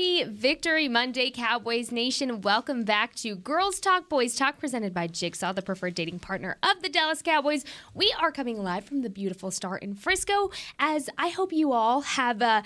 [0.00, 2.40] Happy Victory Monday, Cowboys Nation.
[2.40, 6.80] Welcome back to Girls Talk Boys Talk, presented by Jigsaw, the preferred dating partner of
[6.80, 7.66] the Dallas Cowboys.
[7.92, 12.00] We are coming live from the beautiful Star in Frisco, as I hope you all
[12.00, 12.62] have uh,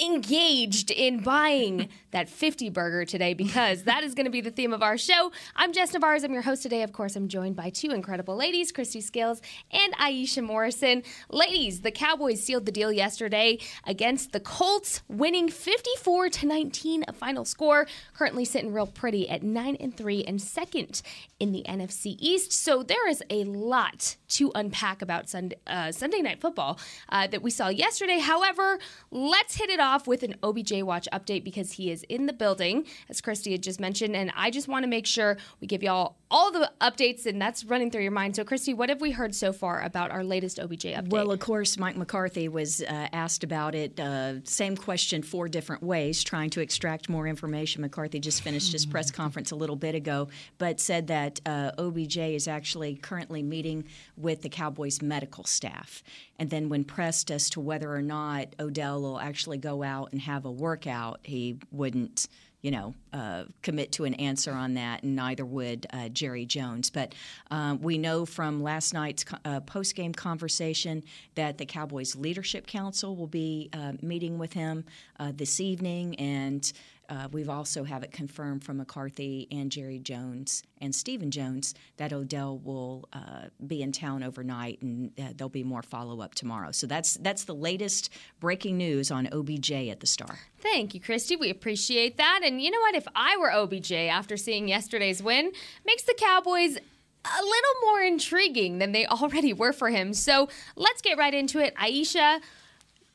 [0.00, 4.72] engaged in buying that 50 burger today because that is going to be the theme
[4.72, 5.32] of our show.
[5.56, 6.24] I'm Jess Navarez.
[6.24, 6.82] I'm your host today.
[6.82, 11.02] Of course, I'm joined by two incredible ladies, Kristi Scales and Aisha Morrison.
[11.30, 17.12] Ladies, the Cowboys sealed the deal yesterday against the Colts, winning 54 to 19, a
[17.12, 17.86] final score.
[18.14, 21.02] Currently sitting real pretty at 9 and 3 and second
[21.40, 22.52] in the NFC East.
[22.52, 27.42] So there is a lot to unpack about Sunday, uh, Sunday night football uh, that
[27.42, 28.18] we saw yesterday.
[28.18, 28.78] However,
[29.10, 32.86] let's hit it off with an OBJ watch update because he is in the building,
[33.08, 34.14] as Kristi had just mentioned.
[34.14, 37.64] And I just want to make sure we give y'all all the updates, and that's
[37.64, 38.36] running through your mind.
[38.36, 41.10] So, Kristi, what have we heard so far about our latest OBJ update?
[41.10, 43.98] Well, of course, Mike McCarthy was uh, asked about it.
[43.98, 47.80] Uh, same question, four different ways, trying to extract more information.
[47.80, 52.18] McCarthy just finished his press conference a little bit ago, but said that uh, OBJ
[52.18, 53.84] is actually currently meeting
[54.16, 56.02] with the Cowboys medical staff.
[56.38, 60.20] And then, when pressed as to whether or not Odell will actually go out and
[60.20, 62.28] have a workout, he wouldn't
[62.62, 66.90] you know, uh, commit to an answer on that, and neither would uh, Jerry Jones.
[66.90, 67.14] But
[67.50, 71.04] um, we know from last night's uh, post game conversation
[71.36, 74.84] that the Cowboys Leadership Council will be uh, meeting with him
[75.20, 76.72] uh, this evening, and
[77.08, 82.12] uh, we've also have it confirmed from McCarthy and Jerry Jones and Stephen Jones that
[82.12, 86.70] Odell will uh, be in town overnight, and uh, there'll be more follow up tomorrow.
[86.70, 88.10] So that's that's the latest
[88.40, 90.38] breaking news on OBJ at the Star.
[90.60, 91.38] Thank you, Kristi.
[91.38, 92.40] We appreciate that.
[92.44, 92.94] And you know what?
[92.94, 95.52] If I were OBJ after seeing yesterday's win,
[95.86, 100.12] makes the Cowboys a little more intriguing than they already were for him.
[100.12, 101.74] So let's get right into it.
[101.76, 102.40] Aisha,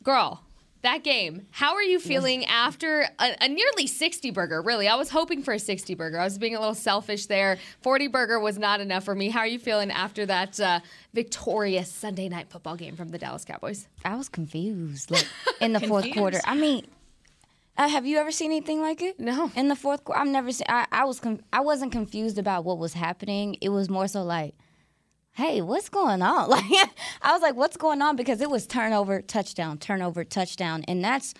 [0.01, 0.43] girl,
[0.83, 1.47] that game.
[1.51, 4.61] How are you feeling after a, a, nearly 60 burger?
[4.61, 6.19] Really, I was hoping for a 60 burger.
[6.19, 7.57] I was being a little selfish there.
[7.81, 9.29] 40 burger was not enough for me.
[9.29, 10.79] How are you feeling after that uh,
[11.13, 13.87] victorious Sunday night football game from the Dallas Cowboys?
[14.05, 15.27] I was confused like,
[15.59, 16.39] in the fourth quarter.
[16.45, 16.85] I mean,
[17.77, 19.19] uh, have you ever seen anything like it?
[19.19, 19.51] No.
[19.55, 20.67] In the fourth quarter, I've never seen.
[20.69, 21.19] I, I was.
[21.19, 23.57] Com- I wasn't confused about what was happening.
[23.61, 24.53] It was more so like
[25.33, 26.49] hey, what's going on?
[26.53, 26.63] Like,
[27.21, 28.15] I was like, what's going on?
[28.15, 30.83] Because it was turnover, touchdown, turnover, touchdown.
[30.87, 31.33] And that's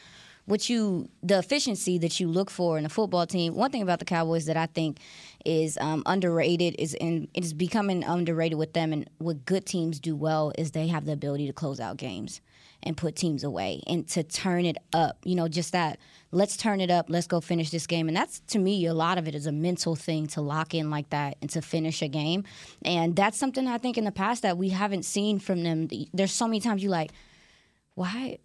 [0.46, 3.56] what you, the efficiency that you look for in a football team.
[3.56, 5.00] One thing about the Cowboys that I think
[5.46, 8.92] is um, underrated is in it is becoming underrated with them.
[8.92, 12.42] And what good teams do well is they have the ability to close out games
[12.84, 15.18] and put teams away and to turn it up.
[15.24, 16.00] You know, just that
[16.32, 18.08] let's turn it up, let's go finish this game.
[18.08, 20.90] And that's to me a lot of it is a mental thing to lock in
[20.90, 22.44] like that and to finish a game.
[22.84, 25.88] And that's something I think in the past that we haven't seen from them.
[26.14, 27.12] There's so many times you like,
[27.96, 28.40] why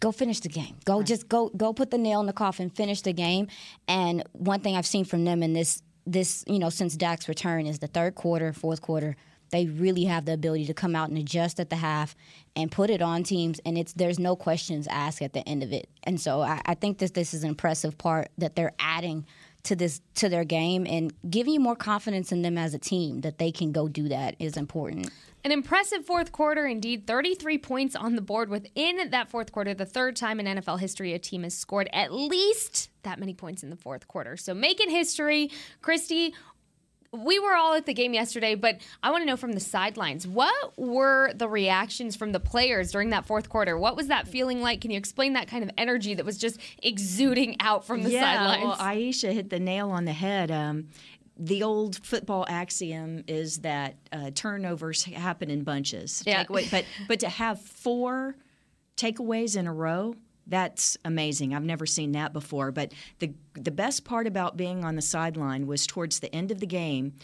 [0.00, 0.76] go finish the game.
[0.84, 1.06] Go right.
[1.06, 3.48] just go go put the nail in the coffin, finish the game.
[3.86, 7.66] And one thing I've seen from them in this this, you know, since Dak's return
[7.66, 9.16] is the third quarter, fourth quarter
[9.54, 12.16] they really have the ability to come out and adjust at the half
[12.56, 15.72] and put it on teams and it's there's no questions asked at the end of
[15.72, 19.26] it and so I, I think that this is an impressive part that they're adding
[19.62, 23.20] to this to their game and giving you more confidence in them as a team
[23.20, 25.10] that they can go do that is important
[25.44, 27.06] an impressive fourth quarter, indeed.
[27.06, 29.74] 33 points on the board within that fourth quarter.
[29.74, 33.62] The third time in NFL history a team has scored at least that many points
[33.62, 34.38] in the fourth quarter.
[34.38, 35.50] So making history.
[35.82, 36.32] Kristi,
[37.14, 40.26] we were all at the game yesterday, but I want to know from the sidelines
[40.26, 43.78] what were the reactions from the players during that fourth quarter?
[43.78, 44.80] What was that feeling like?
[44.80, 48.20] Can you explain that kind of energy that was just exuding out from the yeah,
[48.20, 48.64] sidelines?
[48.64, 50.50] Well, Aisha hit the nail on the head.
[50.50, 50.88] Um,
[51.36, 56.22] the old football axiom is that uh, turnovers happen in bunches.
[56.26, 56.44] Yeah.
[56.44, 58.36] Takeaway, but but to have four
[58.96, 60.14] takeaways in a row
[60.46, 61.54] that's amazing.
[61.54, 62.70] I've never seen that before.
[62.72, 66.60] But the the best part about being on the sideline was towards the end of
[66.60, 67.14] the game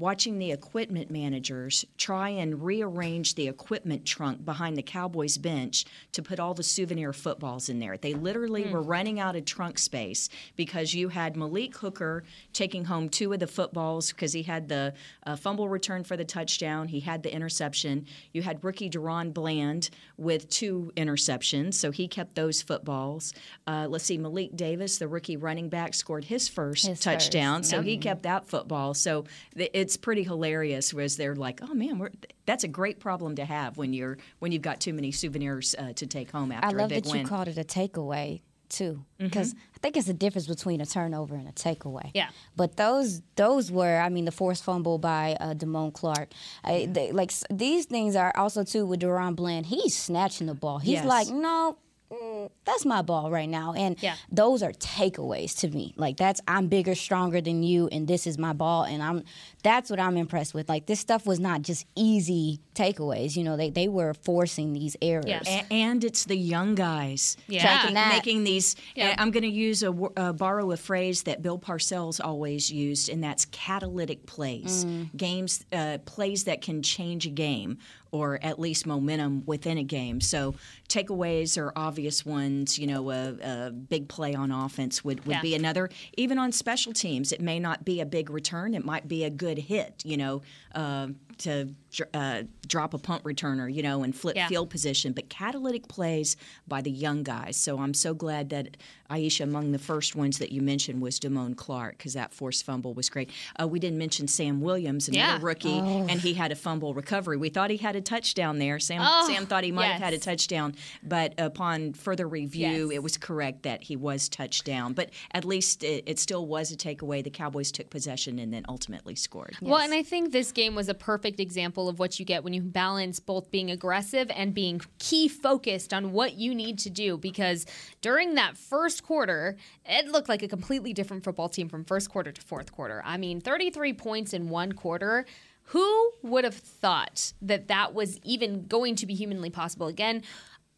[0.00, 6.22] watching the equipment managers try and rearrange the equipment trunk behind the Cowboys bench to
[6.22, 7.98] put all the souvenir footballs in there.
[7.98, 12.24] They literally were running out of trunk space because you had Malik Hooker
[12.54, 14.94] taking home two of the footballs because he had the
[15.26, 18.06] uh, fumble return for the touchdown, he had the interception.
[18.32, 23.34] You had rookie DaRon Bland with two interceptions, so he kept those footballs.
[23.66, 27.70] Uh, let's see, Malik Davis, the rookie running back, scored his first His touchdown, first,
[27.70, 28.94] so he kept that football.
[28.94, 30.94] So th- it's pretty hilarious.
[30.94, 32.10] Was they're like, oh man, we're,
[32.46, 35.92] that's a great problem to have when you're when you've got too many souvenirs uh,
[35.94, 37.20] to take home after I a love big that win.
[37.22, 39.24] you called it a takeaway too, Mm-hmm.
[39.26, 42.12] because I think it's a difference between a turnover and a takeaway.
[42.14, 42.28] Yeah.
[42.54, 46.28] But those those were, I mean, the forced fumble by uh, Damone Clark.
[46.62, 49.66] I, they, like s- these things are also too with DaRon Bland.
[49.66, 50.78] He's snatching the ball.
[50.78, 51.04] He's Yes.
[51.04, 51.78] like, no.
[52.10, 54.14] Mm, That's my ball right now, and Yeah.
[54.30, 55.94] those are takeaways to me.
[55.96, 59.24] Like that's I'm bigger, stronger than you, and this is my ball, and I'm.
[59.62, 60.68] That's what I'm impressed with.
[60.68, 63.36] Like this stuff was not just easy takeaways.
[63.36, 65.24] You know, they they were forcing these errors.
[65.26, 65.46] Yes.
[65.46, 67.76] A- and it's the young guys Yeah.
[67.80, 68.76] making, That- making these.
[68.94, 69.14] Yeah.
[69.18, 73.22] I'm going to use a uh, borrow a phrase that Bill Parcells always used, and
[73.22, 74.86] that's catalytic plays.
[75.16, 77.78] Games, uh, plays that can change a game
[78.12, 80.20] or at least momentum within a game.
[80.20, 80.54] So
[80.88, 82.78] takeaways are obvious ones.
[82.78, 83.34] You know, a,
[83.66, 85.42] a big play on offense would, would Yeah.
[85.42, 85.88] be another.
[86.16, 88.74] Even on special teams, it may not be a big return.
[88.74, 90.02] It might be a good hit.
[90.04, 90.42] You know,
[90.74, 91.08] uh,
[91.38, 93.72] to dr- uh, drop a punt returner.
[93.72, 94.48] You know, and flip Yeah.
[94.48, 95.12] field position.
[95.12, 96.36] But catalytic plays
[96.68, 97.56] by the young guys.
[97.56, 98.76] So I'm so glad that
[99.08, 102.94] Aisha, among the first ones that you mentioned, was Damone Clark because that forced fumble
[102.94, 103.30] was great.
[103.60, 105.38] Uh, we didn't mention Sam Williams, another Yeah.
[105.40, 107.36] rookie, and he had a fumble recovery.
[107.36, 108.78] We thought he had a touchdown there.
[108.78, 112.96] Sam Oh, Sam thought he might have had a touchdown, but upon further review, Yes.
[112.96, 114.92] it was correct that he was touchdown.
[114.92, 117.22] But at least it, it still was a takeaway.
[117.24, 119.56] The Cowboys took possession and then ultimately scored.
[119.60, 122.52] Well, and I think this game was a perfect example of what you get when
[122.52, 127.16] you balance both being aggressive and being key focused on what you need to do.
[127.16, 127.66] Because
[128.00, 132.32] during that first quarter, it looked like a completely different football team from first quarter
[132.32, 133.02] to fourth quarter.
[133.04, 135.26] I mean, 33 points in one quarter.
[135.70, 139.86] Who would have thought that that was even going to be humanly possible?
[139.86, 140.22] Again,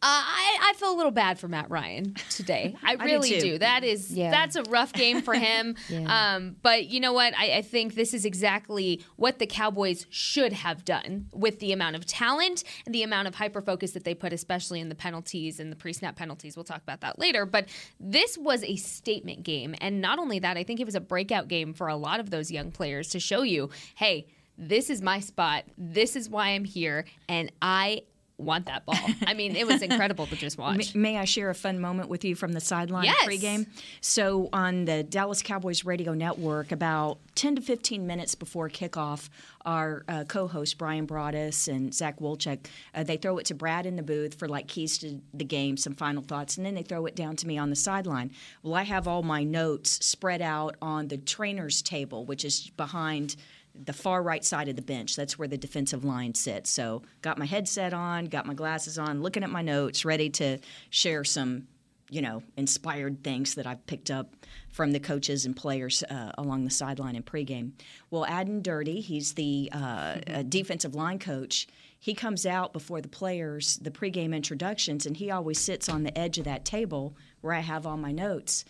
[0.03, 2.75] uh, I, I feel a little bad for Matt Ryan today.
[2.83, 3.39] I do really too.
[3.39, 3.57] do.
[3.57, 4.31] That is Yeah.
[4.31, 5.75] that's a rough game for him.
[5.89, 6.35] Yeah.
[6.35, 7.33] um, but you know what?
[7.37, 11.95] I, I think this is exactly what the Cowboys should have done with the amount
[11.95, 15.59] of talent and the amount of hyper focus that they put, especially in the penalties
[15.59, 16.55] and the pre snap penalties.
[16.57, 17.45] We'll talk about that later.
[17.45, 17.69] But
[17.99, 19.73] this was a statement game.
[19.81, 22.29] And not only that, I think it was a breakout game for a lot of
[22.29, 24.27] those young players to show you hey,
[24.57, 25.63] this is my spot.
[25.77, 27.05] This is why I'm here.
[27.27, 28.03] And I
[28.39, 28.97] want that ball.
[29.27, 30.95] I mean, it was incredible to just watch.
[30.95, 33.25] May I share a fun moment with you from the sideline Yes.
[33.25, 33.67] pregame?
[34.01, 39.29] So on the Dallas Cowboys radio network, about 10 to 15 minutes before kickoff,
[39.65, 42.65] our uh, co-host Bryan Broaddus and Zach Wolchek,
[42.95, 45.77] uh, they throw it to Brad in the booth for like keys to the game,
[45.77, 48.31] some final thoughts, and then they throw it down to me on the sideline.
[48.63, 53.35] Well, I have all my notes spread out on the trainer's table, which is behind
[53.75, 55.15] the far right side of the bench.
[55.15, 56.69] That's where the defensive line sits.
[56.69, 60.59] So, got my headset on, got my glasses on, looking at my notes, ready to
[60.89, 61.67] share some,
[62.09, 64.35] you know, inspired things that I've picked up
[64.69, 67.71] from the coaches and players uh, along the sideline in pregame.
[68.11, 71.67] Well, Aden Durde, he's the uh, uh, defensive line coach.
[71.99, 76.15] He comes out before the players, the pregame introductions, and he always sits on the
[76.17, 78.65] edge of that table where I have all my notes.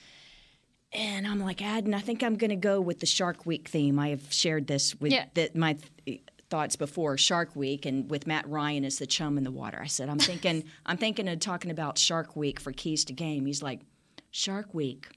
[0.93, 3.97] And I'm like, Aden, I think I'm going to go with the Shark Week theme.
[3.97, 5.25] I have shared this with Yeah.
[5.33, 5.73] the, my
[6.05, 9.51] th- eh, thoughts before Shark Week, and with Matt Ryan as the chum in the
[9.51, 9.79] water.
[9.81, 13.45] I said, I'm thinking, I'm thinking of talking about Shark Week for keys to game.
[13.47, 13.81] He's like,
[14.31, 15.07] Shark Week.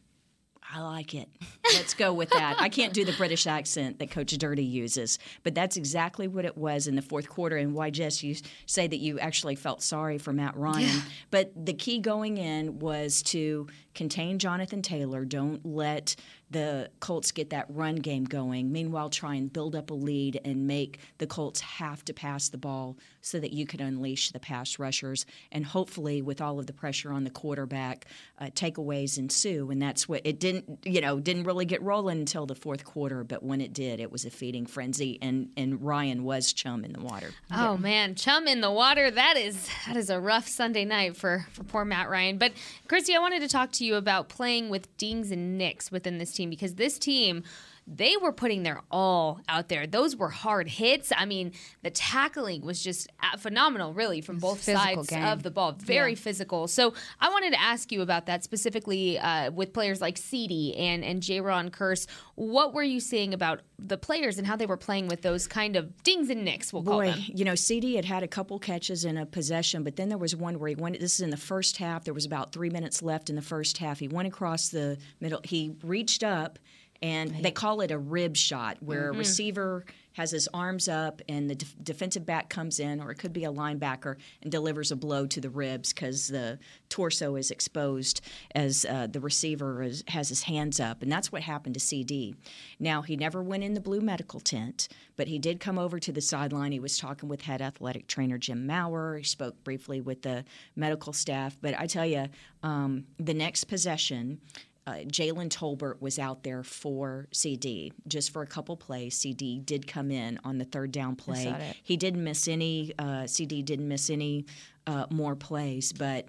[0.68, 1.28] I like it.
[1.74, 2.56] Let's go with that.
[2.58, 6.58] I can't do the British accent that Coach Durde uses, but that's exactly what it
[6.58, 7.56] was in the fourth quarter.
[7.56, 8.34] And why, Jess, you
[8.66, 11.02] say that you actually felt sorry for Matt Ryan.
[11.30, 15.24] But the key going in was to contain Jonathan Taylor.
[15.24, 16.14] Don't let
[16.50, 18.70] the Colts get that run game going.
[18.70, 22.58] Meanwhile, try and build up a lead and make the Colts have to pass the
[22.58, 25.26] ball so that you can unleash the pass rushers.
[25.50, 28.06] And hopefully, with all of the pressure on the quarterback,
[28.38, 29.70] uh, takeaways ensue.
[29.70, 33.24] And that's what it didn't, you know, didn't really get rolling until the fourth quarter.
[33.24, 35.18] But when it did, it was a feeding frenzy.
[35.20, 37.30] And and Ryan was chum in the water.
[37.52, 39.10] Oh man, chum in the water.
[39.10, 42.38] That is that is a rough Sunday night for for poor Matt Ryan.
[42.38, 42.52] But
[42.88, 46.32] Kristi, I wanted to talk to you about playing with dings and nicks within this
[46.32, 47.44] team because this team
[47.86, 49.86] they were putting their all out there.
[49.86, 51.12] Those were hard hits.
[51.16, 51.52] I mean,
[51.82, 55.24] the tackling was just uh, phenomenal, really, from both sides game.
[55.24, 55.72] of the ball.
[55.72, 56.66] Very physical.
[56.66, 61.04] So I wanted to ask you about that specifically uh, with players like CD and
[61.04, 62.06] and Jayron Kearse.
[62.34, 65.76] What were you seeing about the players and how they were playing with those kind
[65.76, 66.72] of dings and nicks?
[66.72, 67.20] We'll call Boy, them.
[67.26, 70.34] you know, CD had had a couple catches in a possession, but then there was
[70.34, 70.98] one where he went.
[70.98, 72.04] This is in the first half.
[72.04, 74.00] There was about three minutes left in the first half.
[74.00, 75.40] He went across the middle.
[75.44, 76.58] He reached up,
[77.02, 79.84] and they call it a rib shot, where a receiver
[80.16, 83.44] has his arms up and the def- defensive back comes in, or it could be
[83.44, 88.22] a linebacker, and delivers a blow to the ribs because the torso is exposed
[88.54, 91.02] as uh, the receiver is, has his hands up.
[91.02, 92.34] And that's what happened to CD.
[92.80, 96.12] Now, he never went in the blue medical tent, but he did come over to
[96.12, 96.72] the sideline.
[96.72, 99.18] He was talking with head athletic trainer Jim Maurer.
[99.18, 101.58] He spoke briefly with the medical staff.
[101.60, 102.26] But I tell you,
[102.62, 104.40] um, the next possession,
[104.86, 109.16] uh, Jalen Tolbert was out there for CD just for a couple plays.
[109.16, 111.46] CD did come in on the third down play.
[111.82, 112.92] He didn't miss any.
[112.98, 114.46] Uh, CD didn't miss any
[114.86, 116.28] uh, more plays, but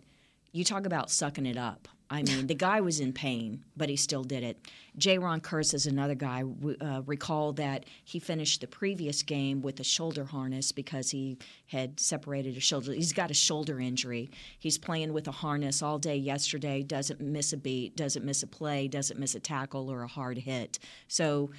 [0.52, 1.88] you talk about sucking it up.
[2.10, 4.58] I mean, the guy was in pain, but he still did it.
[4.98, 6.44] Jayron Kearse is another guy.
[6.80, 12.00] Uh, recall that he finished the previous game with a shoulder harness because he had
[12.00, 12.94] separated a shoulder.
[12.94, 14.30] He's got a shoulder injury.
[14.58, 18.48] He's playing with a harness all day yesterday, doesn't miss a beat, doesn't miss a
[18.48, 20.80] play, doesn't miss a tackle or a hard hit.
[21.10, 21.52] So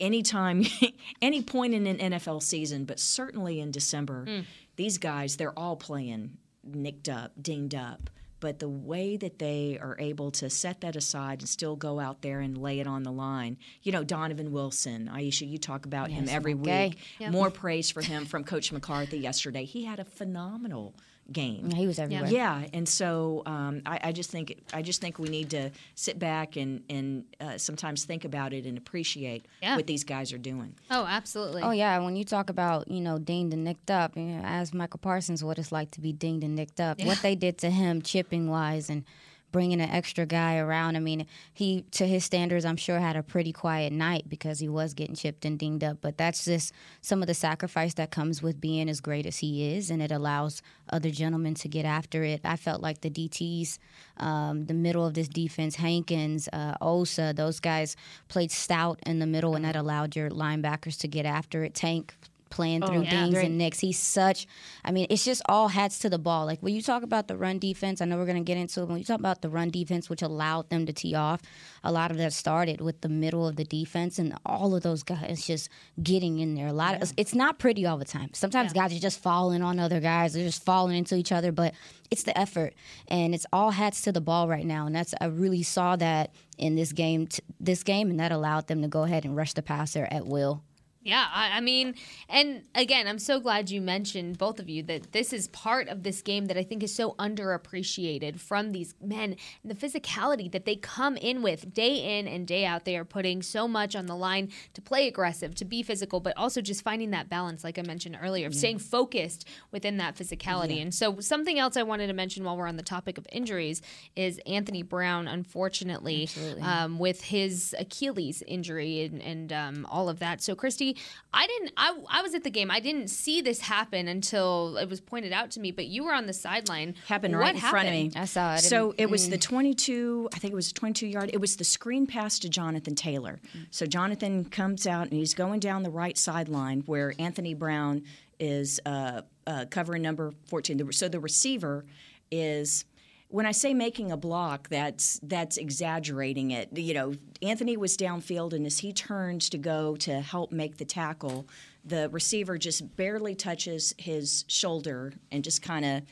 [0.00, 0.64] anytime,
[1.22, 4.44] any point in an NFL season, but certainly in December,
[4.76, 8.10] these guys, they're all playing nicked up, dinged up.
[8.40, 12.22] But the way that they are able to set that aside and still go out
[12.22, 16.10] there and lay it on the line, you know, Donovan Wilson, Aisha, you talk about
[16.10, 16.94] him every okay.
[17.20, 17.30] week.
[17.30, 19.64] More praise for him from Coach McCarthy yesterday.
[19.64, 20.94] He had a phenomenal
[21.32, 21.70] game.
[21.70, 22.28] He was everywhere.
[22.30, 26.18] Yeah, and so um, I, I just think I just think we need to sit
[26.18, 29.76] back and and uh, sometimes think about it and appreciate Yeah.
[29.76, 30.74] what these guys are doing.
[30.90, 31.62] Oh, absolutely.
[31.62, 34.72] Oh yeah, when you talk about you know dinged and nicked up, you know, ask
[34.72, 37.00] Micah Parsons what it's like to be dinged and nicked up.
[37.02, 39.04] What they did to him, chipping wise, and
[39.50, 40.96] bringing an extra guy around.
[40.96, 44.68] I mean, he to his standards, I'm sure had a pretty quiet night because he
[44.68, 45.98] was getting chipped and dinged up.
[46.00, 49.74] But that's just some of the sacrifice that comes with being as great as he
[49.74, 52.40] is, and it allows other gentlemen to get after it.
[52.44, 53.78] I felt like the DTs,
[54.18, 57.96] um, the middle of this defense, Hankins, uh, Osa, those guys
[58.28, 61.74] played stout in the middle, and that allowed your linebackers to get after it.
[61.74, 62.14] Tank
[62.50, 63.10] playing oh, through yeah.
[63.10, 63.78] dings and nicks.
[63.78, 64.46] He's such,
[64.84, 66.46] I mean, it's just all hats to the ball.
[66.46, 68.82] Like when you talk about the run defense, I know we're going to get into
[68.82, 68.88] it.
[68.88, 71.40] When you talk about the run defense, which allowed them to tee off,
[71.84, 75.02] a lot of that started with the middle of the defense and all of those
[75.02, 75.68] guys just
[76.02, 76.68] getting in there.
[76.68, 78.30] A lot of it's not pretty all the time.
[78.34, 80.34] Sometimes guys are just falling on other guys.
[80.34, 81.74] They're just falling into each other, but
[82.10, 82.74] it's the effort
[83.08, 84.86] and it's all hats to the ball right now.
[84.86, 88.66] And that's I really saw that in this game, t- this game, and that allowed
[88.66, 90.62] them to go ahead and rush the passer at will.
[91.08, 91.94] Yeah, I, I mean,
[92.28, 96.02] and again, I'm so glad you mentioned both of you that this is part of
[96.02, 99.36] this game that I think is so underappreciated from these men.
[99.64, 102.84] The physicality that they come in with day in and day out.
[102.84, 106.36] They are putting so much on the line to play aggressive, to be physical, but
[106.36, 110.82] also just finding that balance, like I mentioned earlier, of staying focused within that physicality.
[110.82, 113.80] And so, something else I wanted to mention while we're on the topic of injuries
[114.14, 116.28] is Anthony Brown, unfortunately,
[116.60, 120.42] um, with his Achilles injury and, and um, all of that.
[120.42, 120.97] So, Kristi,
[121.32, 121.72] I didn't.
[121.76, 122.70] I, I was at the game.
[122.70, 125.70] I didn't see this happen until it was pointed out to me.
[125.72, 126.94] But you were on the sideline.
[127.06, 128.04] Happened What right in front of me.
[128.04, 128.22] happened?
[128.22, 128.60] I saw it.
[128.60, 131.30] So it was the 22, I think it was a 22 yard.
[131.32, 133.38] It was the screen pass to Jonathan Taylor.
[133.70, 138.04] So Jonathan comes out and he's going down the right sideline where Anthony Brown
[138.40, 140.76] is uh, uh, covering number 14.
[140.78, 141.84] The- So the receiver
[142.30, 142.84] is.
[143.30, 146.76] When I say making a block, that's that's exaggerating it.
[146.76, 150.86] You know, Anthony was downfield, and as he turns to go to help make the
[150.86, 151.46] tackle,
[151.84, 156.02] the receiver just barely touches his shoulder and just kind of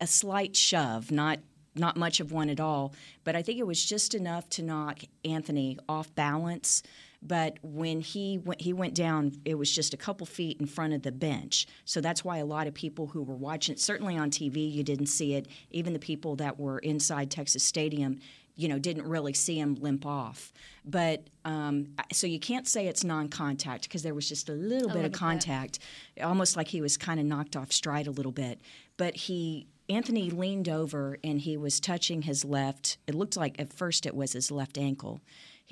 [0.00, 1.38] a slight shove, not
[1.74, 2.94] not much of one at all.
[3.24, 6.82] But I think it was just enough to knock Anthony off balance.
[7.24, 10.92] But when he went, he went down, it was just a couple feet in front
[10.92, 11.66] of the bench.
[11.84, 15.06] So that's why a lot of people who were watching, certainly on TV, you didn't
[15.06, 15.46] see it.
[15.70, 18.18] Even the people that were inside Texas Stadium,
[18.56, 20.52] you know, didn't really see him limp off.
[20.84, 25.04] But um, so you can't say it's non-contact because there was just a little bit
[25.04, 25.78] of contact,
[26.20, 28.60] almost like he was kind of knocked off stride a little bit.
[28.96, 32.98] But he Anthony leaned over and he was touching his left.
[33.06, 35.20] It looked like at first it was his left ankle.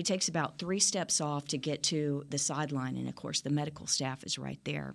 [0.01, 3.51] He takes about three steps off to get to the sideline, and of course, the
[3.51, 4.95] medical staff is right there.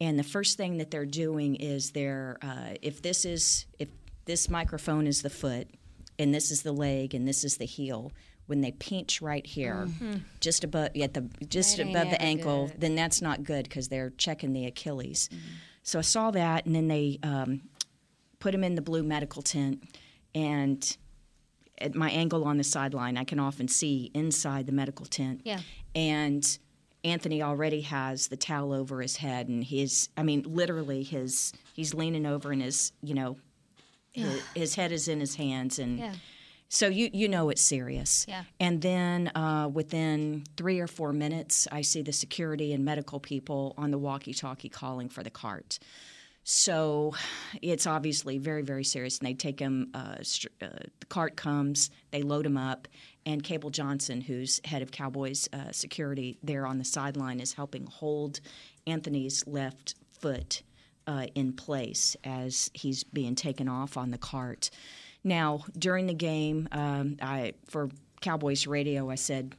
[0.00, 3.88] And the first thing that they're doing is they're uh, if this is if
[4.26, 5.66] this microphone is the foot,
[6.20, 8.12] and this is the leg, and this is the heel.
[8.46, 9.88] when they pinch right here,
[10.40, 12.80] just above at the just That above the ankle, good.
[12.80, 15.28] then that's not good because they're checking the Achilles.
[15.82, 17.62] So I saw that, and then they um,
[18.38, 19.82] put him in the blue medical tent,
[20.34, 20.96] and
[21.80, 25.42] at my angle on the sideline, I can often see inside the medical tent.
[25.44, 25.60] Yeah.
[25.94, 26.58] And
[27.04, 31.94] Anthony already has the towel over his head, and his, I mean, literally, his, he's
[31.94, 33.36] leaning over, and his, you know,
[34.12, 36.14] his, his head is in his hands, and Yeah.
[36.68, 38.26] so you you know it's serious.
[38.28, 38.44] Yeah.
[38.58, 43.74] And then uh, within three or four minutes, I see the security and medical people
[43.78, 45.78] on the walkie-talkie calling for the cart.
[46.50, 47.12] So
[47.60, 49.90] it's obviously very very serious, and they take him.
[49.92, 50.16] Uh,
[50.62, 50.66] uh,
[50.98, 52.88] the cart comes, they load him up,
[53.26, 57.84] and Cable Johnson, who's head of Cowboys uh, security there on the sideline, is helping
[57.84, 58.40] hold
[58.86, 60.62] Anthony's left foot
[61.06, 64.70] uh, in place as he's being taken off on the cart.
[65.22, 67.90] Now, during the game, um, I for
[68.22, 69.54] Cowboys radio, I said,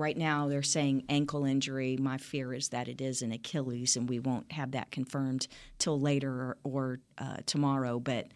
[0.00, 1.96] right now they're saying ankle injury.
[1.96, 5.46] My fear is that it is an Achilles, and we won't have that confirmed
[5.78, 8.00] till later or, or uh, tomorrow.
[8.00, 8.28] But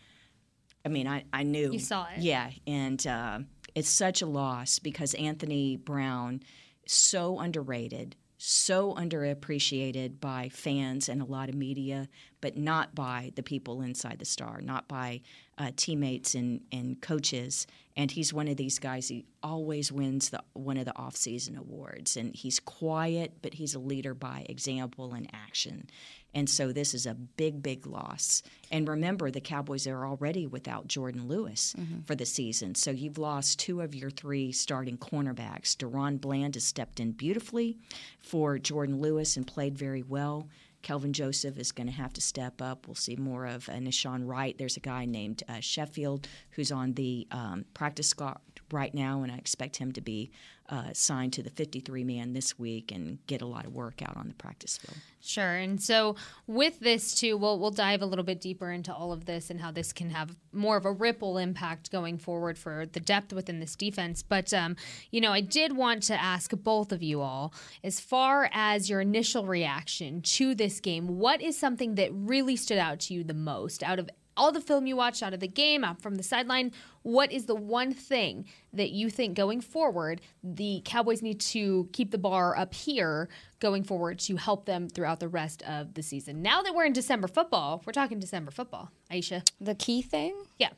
[0.85, 1.73] I mean, I, I knew.
[1.73, 2.21] You saw it.
[2.21, 3.41] Yeah, and uh,
[3.75, 6.43] it's such a loss because Anthony Brown,
[6.87, 12.09] so underrated, so underappreciated by fans and a lot of media,
[12.41, 15.21] but not by the people inside the star, not by
[15.57, 17.67] uh, teammates and, and coaches.
[17.97, 19.09] And he's one of these guys.
[19.09, 23.79] He always wins the one of the off-season awards, and he's quiet, but he's a
[23.79, 25.89] leader by example and action.
[26.35, 28.43] And so this is a big, big loss.
[28.71, 31.75] And remember, the Cowboys are already without Jourdan Lewis
[32.07, 32.75] for the season.
[32.75, 35.77] So you've lost two of your three starting cornerbacks.
[35.77, 37.79] DaRon Bland has stepped in beautifully
[38.19, 40.49] for Jourdan Lewis and played very well.
[40.83, 42.87] Kelvin Joseph is going to have to step up.
[42.87, 44.57] We'll see more of uh, Nahshon Wright.
[44.57, 48.39] There's a guy named uh, Sheffield who's on the um, practice squad
[48.73, 50.31] right now, and I expect him to be
[50.71, 54.17] uh, signed to the 53 man this week and get a lot of work out
[54.17, 54.97] on the practice field.
[55.21, 55.57] Sure.
[55.57, 56.17] And so
[56.47, 59.61] with this too, we'll we'll dive a little bit deeper into all of this and
[59.61, 63.61] how this can have more of a ripple impact going forward for the depth within
[63.61, 64.23] this defense.
[64.23, 64.77] But um,
[65.11, 67.53] you know, I did want to ask both of you all,
[67.83, 72.79] as far as your initial reaction to this game, what is something that really stood
[72.79, 75.49] out to you the most out of all the film you watched out of the
[75.49, 76.73] game, out from the sideline,
[77.03, 82.11] what is the one thing that you think going forward the Cowboys need to keep
[82.11, 83.29] the bar up here
[83.61, 86.43] going forward to help them throughout the rest of the season?
[86.43, 88.91] Now that we're in December football, we're talking December football.
[89.11, 89.49] Aisha.
[89.61, 90.35] The key thing?
[90.59, 90.71] Yeah.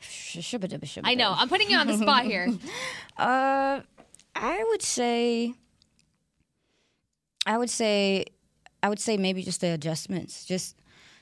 [0.00, 1.34] I I know.
[1.36, 2.48] I'm putting you on the spot here.
[3.16, 3.82] Uh,
[4.34, 5.52] I would say,
[7.44, 8.24] I would say,
[8.82, 10.74] I would say maybe just the adjustments, just,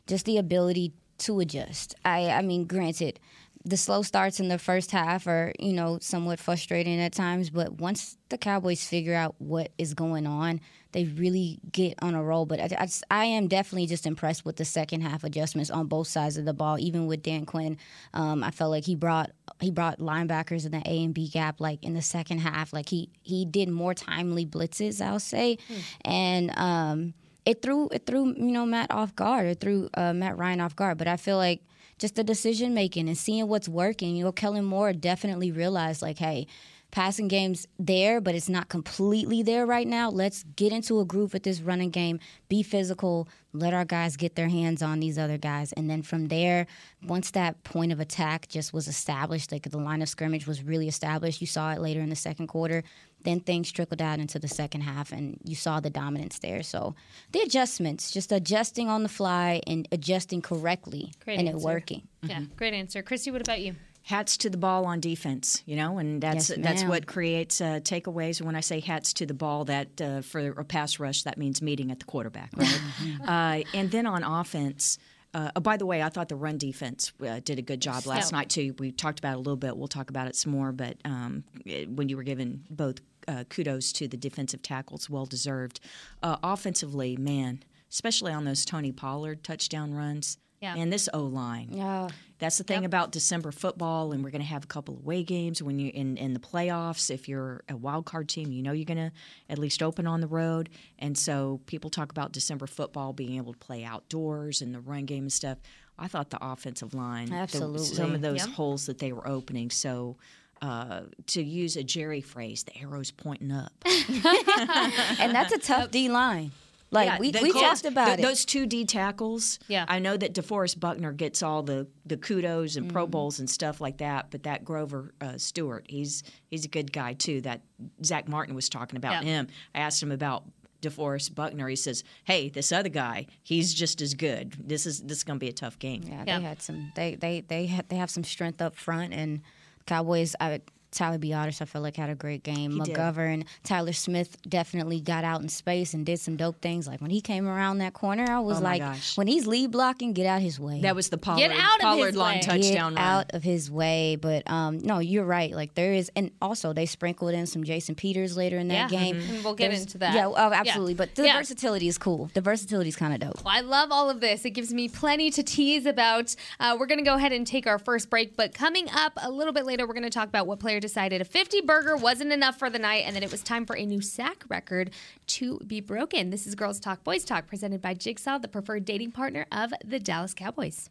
[0.07, 1.95] just the ability to adjust.
[2.05, 3.19] I, I mean, granted,
[3.65, 7.73] the slow starts in the first half are, you know, somewhat frustrating at times, but
[7.81, 10.61] once the Cowboys figure out what is going on,
[10.93, 12.47] they really get on a roll.
[12.47, 15.87] But I, I, just- I am definitely just impressed with the second half adjustments on
[15.87, 16.79] both sides of the ball.
[16.79, 17.77] Even with Dan Quinn,
[18.15, 21.61] um, I felt like he brought he brought linebackers in the A and B gap
[21.61, 22.73] like in the second half.
[22.73, 25.59] Like he he did more timely blitzes, I'll say,
[26.05, 26.57] and.
[26.57, 27.15] Um,
[27.49, 29.47] it threw it threw you know Matt off guard.
[29.47, 30.99] It threw uh, Matt Ryan off guard.
[30.99, 31.63] But I feel like
[31.99, 34.15] just the decision making and seeing what's working.
[34.17, 36.47] You know, Kellen Moore definitely realized like, hey,
[36.91, 40.09] passing game's there, but it's not completely there right now.
[40.11, 42.19] Let's get into a groove with this running game.
[42.49, 43.29] Be physical.
[43.53, 46.67] Let our guys get their hands on these other guys, and then from there,
[47.03, 50.89] once that point of attack just was established, like the line of scrimmage was really
[50.89, 51.41] established.
[51.41, 52.83] You saw it later in the second quarter.
[53.25, 56.63] Then things trickled out into the second half, and you saw the dominance there.
[56.63, 56.95] So
[57.33, 62.07] the adjustments, just adjusting on the fly and adjusting correctly, Great and it working.
[62.23, 62.55] Yeah, mm-hmm.
[62.57, 63.03] great answer.
[63.03, 63.75] Kristi, what about you?
[64.09, 67.81] Hats to the ball on defense, you know, and that's Yes, that's what creates uh,
[67.83, 68.41] takeaways.
[68.41, 71.61] When I say hats to the ball, that uh, for a pass rush, that means
[71.61, 72.81] meeting at the quarterback, right?
[73.29, 74.99] uh, and then on offense.
[75.35, 78.07] Uh, oh, by the way, I thought the run defense uh, did a good job
[78.07, 78.75] last So- night too.
[78.79, 79.77] We talked about it a little bit.
[79.77, 80.73] We'll talk about it some more.
[80.73, 85.81] But um, when you were given both uh, kudos to the defensive tackles, well deserved.
[86.23, 90.39] Uh, offensively, man, especially on those Tony Pollard touchdown runs.
[90.61, 90.75] Yeah.
[90.77, 91.69] And this O line.
[91.73, 92.09] Yeah.
[92.41, 95.23] That's the thing about December football, and we're going to have a couple of away
[95.25, 97.11] games when you in in the playoffs.
[97.11, 99.13] If you're a wild card team, you know you're going to
[99.51, 100.69] at least open on the road,
[101.01, 105.05] and so people talk about December football being able to play outdoors and the run
[105.05, 105.59] game and stuff.
[105.99, 107.85] I thought the offensive line, the- Absolutely.
[107.87, 108.53] some of those Yeah.
[108.53, 109.71] holes that they were opening.
[109.71, 110.17] So.
[110.61, 113.71] Uh, to use a Jerry phrase, the arrow's pointing up.
[113.87, 116.51] and that's a tough D line.
[116.91, 118.23] Like Yeah, we, we Colts- talked about th- it.
[118.23, 119.59] Those two D tackles.
[119.69, 119.85] Yeah.
[119.89, 122.93] I know that DeForest Buckner gets all the, the kudos and Mm-hmm.
[122.95, 126.93] Pro Bowls and stuff like that, but that Grover uh, Stewart, he's he's a good
[126.93, 127.41] guy too.
[127.43, 127.61] That
[128.05, 129.31] Zach Martin was talking about Yeah.
[129.31, 129.49] him.
[129.75, 130.45] I asked him about
[130.81, 131.69] DeForest Buckner.
[131.69, 134.55] He says, "Hey, this other guy, he's just as good.
[134.59, 136.39] This is this is going to be a tough game." Yeah, Yeah.
[136.39, 136.93] they had some.
[136.95, 139.41] They they they had, they have some strength up front, and
[139.87, 140.35] Cowboys.
[140.41, 140.61] I,
[140.99, 142.73] Tyler Biadasz, I feel like had a great game.
[142.73, 142.97] He did.
[142.97, 146.87] McGovern, Tyler Smith definitely got out in space and did some dope things.
[146.89, 149.17] Like when he came around that corner, I was Oh like, gosh.
[149.17, 150.81] when he's lead blocking, get out his way.
[150.81, 152.41] That was the Pollard, get out of Pollard his long way.
[152.41, 152.99] touchdown get run.
[152.99, 154.17] out of his way.
[154.17, 155.53] But um, no, you're right.
[155.53, 158.99] Like there is, and also they sprinkled in some Jason Peters later in that Yeah.
[158.99, 159.17] game.
[159.21, 159.45] Mhm.
[159.45, 160.15] We'll get There's- into that.
[160.15, 160.95] Yeah, oh, absolutely.
[160.95, 161.37] But the Yeah.
[161.39, 162.31] versatility is cool.
[162.35, 163.45] The versatility is kind of dope.
[163.45, 164.45] Well, I love all of this.
[164.45, 166.35] It gives me plenty to tease about.
[166.59, 169.31] Uh, we're going to go ahead and take our first break, but coming up a
[169.31, 172.33] little bit later, we're going to talk about what player decided a 50 burger wasn't
[172.33, 174.91] enough for the night and that it was time for a new sack record
[175.27, 176.31] to be broken.
[176.31, 179.99] This is Girls Talk Boys Talk, presented by Jigsaw, the preferred dating partner of the
[179.99, 180.89] Dallas Cowboys.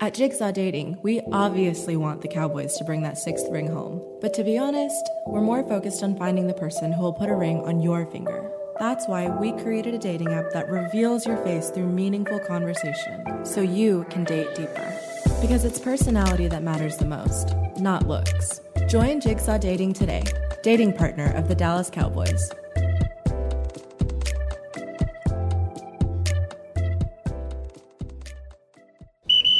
[0.00, 4.00] At Jigsaw Dating, we obviously want the Cowboys to bring that sixth ring home.
[4.20, 7.34] But to be honest, we're more focused on finding the person who will put a
[7.34, 8.52] ring on your finger.
[8.78, 13.60] That's why we created a dating app that reveals your face through meaningful conversation, so
[13.60, 15.07] you can date deeper.
[15.40, 18.60] Because it's personality that matters the most, not looks.
[18.88, 20.24] Join Jigsaw Dating today,
[20.64, 22.50] dating partner of the Dallas Cowboys.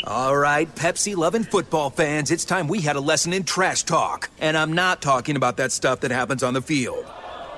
[0.05, 4.31] All right, Pepsi loving football fans, it's time we had a lesson in trash talk.
[4.41, 7.05] And I'm not talking about that stuff that happens on the field.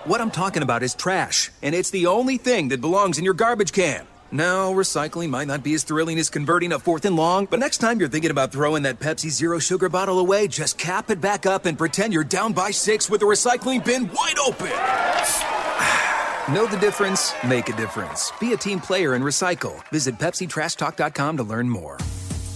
[0.04, 3.34] What I'm talking about is trash, and it's the only thing that belongs in your
[3.34, 4.06] garbage can.
[4.32, 7.78] Now, recycling might not be as thrilling as converting a fourth and long, but next
[7.78, 11.46] time you're thinking about throwing that Pepsi Zero Sugar bottle away, just cap it back
[11.46, 14.70] up and pretend you're down by six with the recycling bin wide open.
[16.48, 17.32] Know the difference?
[17.46, 18.32] Make a difference.
[18.40, 19.80] Be a team player and recycle.
[19.90, 21.96] Visit PepsiTrashTalk.com to learn more.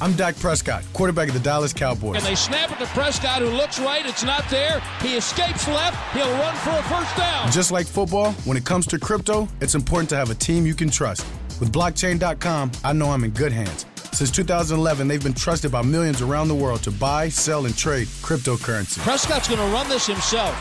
[0.01, 2.17] I'm Dak Prescott, quarterback of the Dallas Cowboys.
[2.17, 4.05] And they snap it to Prescott, who looks right.
[4.05, 4.81] It's not there.
[5.01, 5.97] He escapes left.
[6.13, 7.53] He'll run for a first down.
[7.53, 10.75] Just like football, when it comes to crypto, it's important to have a team you
[10.75, 11.25] can trust.
[11.61, 13.87] With blockchain.com, I know I'm in good hands.
[14.13, 18.07] Since 2011, they've been trusted by millions around the world to buy, sell, and trade
[18.23, 19.01] cryptocurrency.
[19.01, 20.55] Prescott's going to run this himself.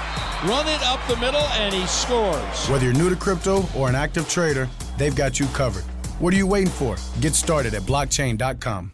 [0.44, 2.68] Run it up the middle, and he scores.
[2.68, 5.84] Whether you're new to crypto or an active trader, they've got you covered.
[6.20, 6.96] What are you waiting for?
[7.22, 8.92] Get started at blockchain.com.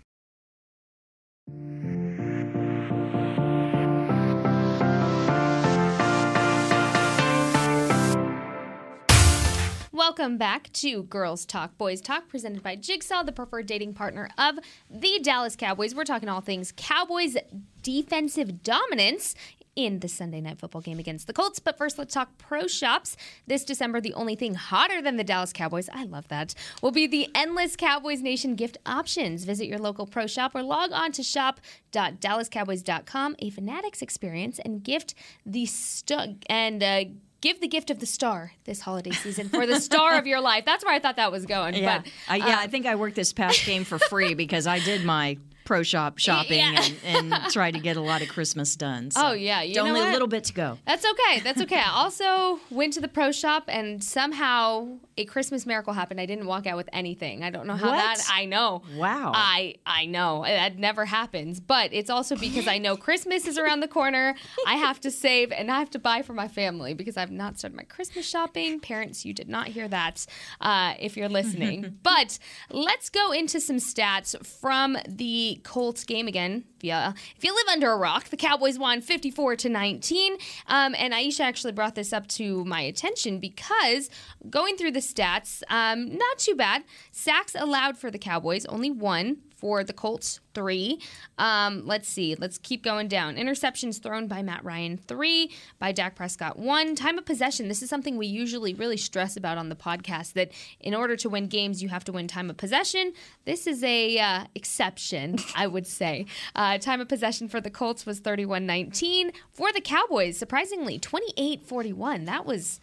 [10.09, 14.57] Welcome back to Girls Talk, Boys Talk, presented by Jigsaw, the preferred dating partner of
[14.89, 15.93] the Dallas Cowboys.
[15.93, 17.37] We're talking all things Cowboys
[17.83, 19.35] defensive dominance
[19.75, 21.59] in the Sunday night football game against the Colts.
[21.59, 23.17] But first, let's talk pro shops.
[23.45, 27.05] This December, the only thing hotter than the Dallas Cowboys, I love that, will be
[27.05, 29.43] the endless Cowboys Nation gift options.
[29.43, 35.13] Visit your local pro shop or log on to shop.dallascowboys.com, a Fanatics experience, and gift
[35.45, 37.03] the stu- and uh,
[37.41, 40.65] give the gift of the star this holiday season for the star of your life.
[40.65, 41.75] That's where I thought that was going.
[41.75, 42.59] Yeah, But I, yeah.
[42.59, 45.37] I um, think I worked this past game for free because I did my
[45.69, 46.83] pro shop shopping Yeah.
[47.05, 49.11] and, and tried to get a lot of Christmas done.
[49.11, 50.79] So Oh, yeah, you only a little bit to go.
[50.87, 51.41] That's okay.
[51.41, 51.77] That's okay.
[51.79, 56.19] I also went to the pro shop and somehow a Christmas miracle happened.
[56.19, 57.43] I didn't walk out with anything.
[57.43, 57.97] I don't know how What?
[57.97, 58.81] that I know.
[58.95, 59.31] Wow.
[59.35, 60.43] I I know.
[60.43, 61.59] That never happens.
[61.59, 64.33] But it's also because I know Christmas is around the corner.
[64.65, 67.59] I have to save and I have to buy for my family because I've not
[67.59, 68.79] started my Christmas shopping.
[68.79, 70.25] Parents, you did not hear that
[70.61, 71.99] uh, if you're listening.
[72.03, 72.39] but
[72.71, 76.65] let's go into some stats from the Colts game again.
[76.81, 80.33] If you, live under a rock, the Cowboys won 54 to 19.
[80.67, 84.09] Um, and Aisha actually brought this up to my attention because
[84.49, 86.83] going through the stats, um, not too bad.
[87.11, 89.37] Sacks allowed for the Cowboys, only one.
[89.59, 91.01] For the Colts, three.
[91.37, 92.35] Um, let's see.
[92.35, 93.35] Let's keep going down.
[93.35, 95.51] Interceptions thrown by Matt Ryan, three.
[95.79, 96.95] By Dak Prescott, one.
[96.95, 97.67] Time of possession.
[97.67, 101.29] This is something we usually really stress about on the podcast that in order to
[101.29, 103.11] win games, you have to win time of possession.
[103.43, 106.25] This is a uh, exception, I would say.
[106.55, 109.31] Uh, time of possession for the Colts was 31 19.
[109.51, 112.25] For the Cowboys, surprisingly, 28 41.
[112.25, 112.79] That was.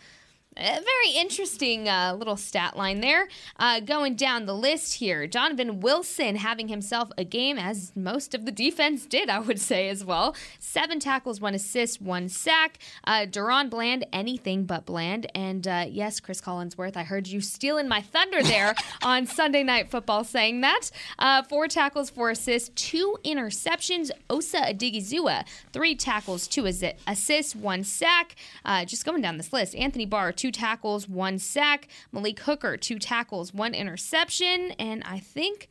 [0.59, 3.29] A very interesting uh, little stat line there.
[3.59, 8.47] Uh, going down the list here, Donovan Wilson having himself a game, as most of
[8.47, 10.35] the defense did, I would say as well.
[10.59, 12.79] Seven tackles, one assist, one sack.
[13.05, 15.31] Uh, DaRon Bland, anything but bland.
[15.35, 19.91] And uh, yes, Cris Collinsworth, I heard you stealing my thunder there on Sunday Night
[19.91, 20.91] Football saying that.
[21.19, 24.11] Uh, four tackles, four assists, two interceptions.
[24.31, 28.37] Osa Odighizuwa, three tackles, two assi- assists, one sack.
[28.65, 31.89] Uh, just going down this list, Anthony Barr, two two tackles, one sack.
[32.13, 34.71] Malik Hooker, two tackles, one interception.
[34.79, 35.69] And I think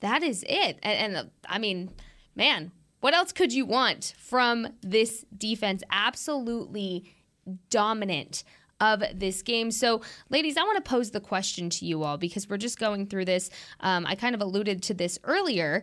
[0.00, 0.78] that is it.
[0.82, 1.90] And, and uh, I mean,
[2.36, 5.82] man, what else could you want from this defense?
[5.90, 7.14] Absolutely
[7.70, 8.44] dominant
[8.80, 9.70] of this game.
[9.70, 13.06] So, ladies, I want to pose the question to you all because we're just going
[13.06, 13.50] through this.
[13.80, 15.82] Um, I kind of alluded to this earlier.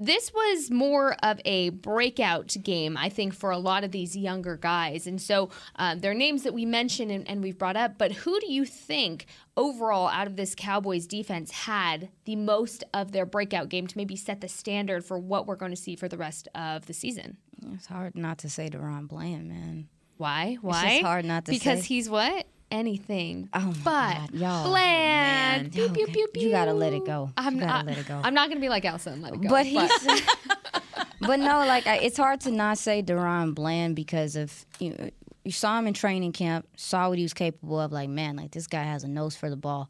[0.00, 4.56] This was more of a breakout game, I think, for a lot of these younger
[4.56, 5.06] guys.
[5.06, 8.40] And so uh, their names that we mentioned and, and we've brought up, but who
[8.40, 9.26] do you think
[9.56, 14.16] overall out of this Cowboys defense had the most of their breakout game to maybe
[14.16, 17.36] set the standard for what we're going to see for the rest of the season?
[17.72, 19.88] It's hard not to say DaRon Bland, man.
[20.16, 20.58] Why?
[20.60, 20.84] Why?
[20.84, 21.58] It's just hard not to say.
[21.58, 21.86] because say.
[21.86, 22.46] he's what?
[22.74, 23.48] Anything.
[23.54, 24.68] Oh but God, y'all.
[24.68, 25.72] Bland.
[25.72, 26.28] Pew, pew, pew.
[26.34, 27.30] You gotta let it go.
[27.36, 28.20] I'm you gotta not, let it go.
[28.22, 29.48] I'm not gonna be like Elsa and let it go.
[29.48, 29.90] but he's
[31.20, 35.08] but no like I, it's hard to not say DaRon Bland because of you know,
[35.44, 38.50] you saw him in training camp saw what he was capable of like man like
[38.50, 39.88] this guy has a nose for the ball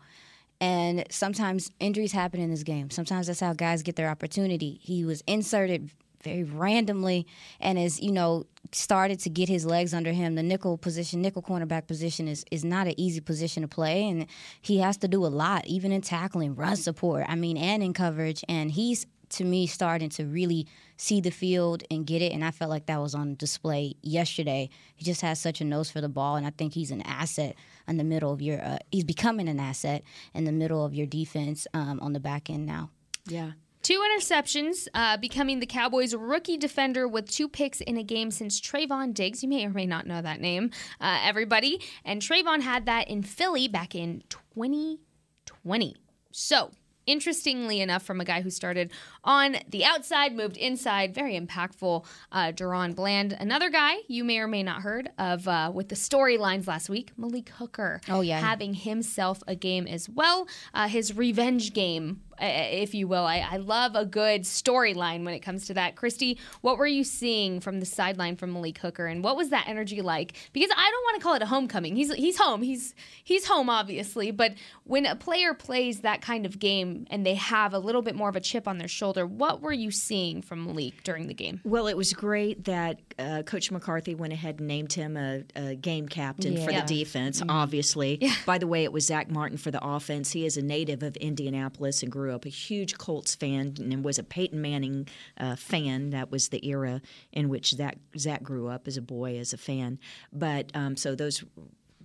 [0.60, 5.04] and sometimes injuries happen in this game sometimes that's how guys get their opportunity he
[5.04, 5.90] was inserted
[6.24, 7.26] very randomly
[7.60, 10.34] and as you know started to get his legs under him.
[10.34, 14.26] The nickel position nickel cornerback position is, is not an easy position to play and
[14.60, 17.92] he has to do a lot even in tackling run support i mean and in
[17.92, 18.42] coverage.
[18.48, 22.50] And he's to me starting to really see the field and get it and i
[22.50, 24.70] felt like that was on display yesterday.
[24.96, 27.54] He just has such a nose for the ball and i think he's an asset
[27.86, 31.06] in the middle of your uh, he's becoming an asset in the middle of your
[31.06, 32.90] defense um, on the back end now.
[33.26, 33.52] Yeah.
[33.84, 38.58] Two interceptions, uh, becoming the Cowboys' rookie defender with two picks in a game since
[38.58, 39.42] Trevon Diggs.
[39.42, 40.70] You may or may not know that name,
[41.02, 41.82] uh, everybody.
[42.02, 45.96] And Trayvon had that in Philly back in 2020.
[46.32, 46.70] So,
[47.06, 48.90] interestingly enough, from a guy who started
[49.22, 53.36] on the outside, moved inside, very impactful, uh, DaRon Bland.
[53.38, 57.12] Another guy you may or may not heard of uh, with the storylines last week,
[57.18, 58.00] Malik Hooker.
[58.08, 58.40] Oh, yeah.
[58.40, 60.48] Having himself a game as well.
[60.72, 63.24] Uh, his revenge game if you will.
[63.24, 65.96] I, I love a good storyline when it comes to that.
[65.96, 69.64] Kristi, what were you seeing from the sideline from Malik Hooker, and what was that
[69.68, 70.34] energy like?
[70.52, 71.96] Because I don't want to call it a homecoming.
[71.96, 72.62] He's he's home.
[72.62, 74.30] He's he's home, obviously.
[74.30, 78.14] But when a player plays that kind of game and they have a little bit
[78.14, 81.34] more of a chip on their shoulder, what were you seeing from Malik during the
[81.34, 81.60] game?
[81.64, 85.74] Well, it was great that uh, Coach McCarthy went ahead and named him a, a
[85.74, 86.84] game captain for Yeah.
[86.84, 88.20] the defense, obviously.
[88.46, 90.32] By the way, it was Zach Martin for the offense.
[90.32, 94.18] He is a native of Indianapolis and grew up a huge Colts fan and was
[94.18, 95.08] a Peyton Manning
[95.38, 96.10] uh, fan.
[96.10, 97.00] That was the era
[97.32, 99.98] in which Zach, Zach grew up as a boy, as a fan.
[100.32, 101.44] But um, so those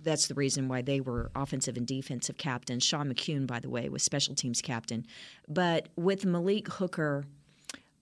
[0.02, 2.84] that's the reason why they were offensive and defensive captains.
[2.84, 5.06] Sean McKeon, by the way, was special teams captain.
[5.48, 7.24] But with Malik Hooker,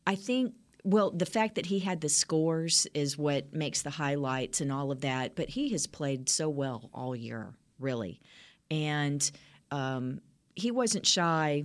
[0.06, 0.54] I think
[0.84, 4.90] well, the fact that he had the scores is what makes the highlights and all
[4.90, 5.34] of that.
[5.34, 8.20] But he has played so well all year, really,
[8.70, 9.28] and
[9.70, 10.20] um,
[10.54, 11.64] he wasn't shy.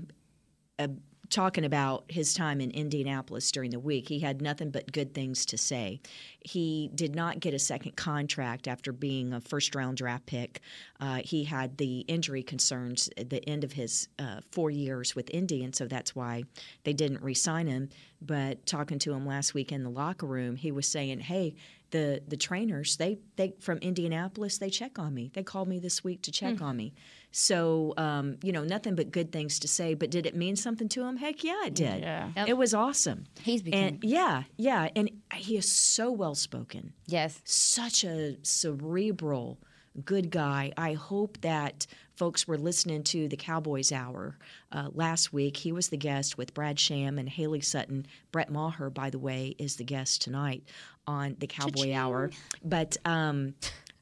[0.80, 0.88] Uh,
[1.34, 5.46] talking about his time in Indianapolis during the week, he had nothing but good things
[5.48, 6.00] to say.
[6.42, 10.62] He did not get a second contract after being a first round draft pick.
[11.00, 15.30] Uh, he had the injury concerns at the end of his uh, four years with
[15.32, 16.44] Indy, and so that's why
[16.84, 17.90] they didn't re sign him.
[18.22, 21.56] But talking to him last week in the locker room, he was saying, Hey,
[21.90, 25.30] the, the trainers they, they from Indianapolis they check on me.
[25.34, 26.94] They called me this week to check on me.
[27.36, 29.96] So um, you know nothing but good things to say.
[29.96, 31.18] But did it mean something to him?
[31.18, 32.02] Heck yeah, it did.
[32.02, 32.30] Yeah.
[32.48, 33.26] It was awesome.
[33.42, 39.58] He's become- and yeah, yeah, and he is so well spoken yes such a cerebral,
[40.06, 40.72] good guy.
[40.78, 44.38] I hope that folks were listening to the Cowboys Hour
[44.72, 45.58] uh, last week.
[45.58, 48.06] He was the guest with Brad Sham and Haley Sutton.
[48.32, 50.64] Brett Maher, by the way, is the guest tonight
[51.08, 52.30] on the Cowboy Hour.
[52.64, 53.56] But um,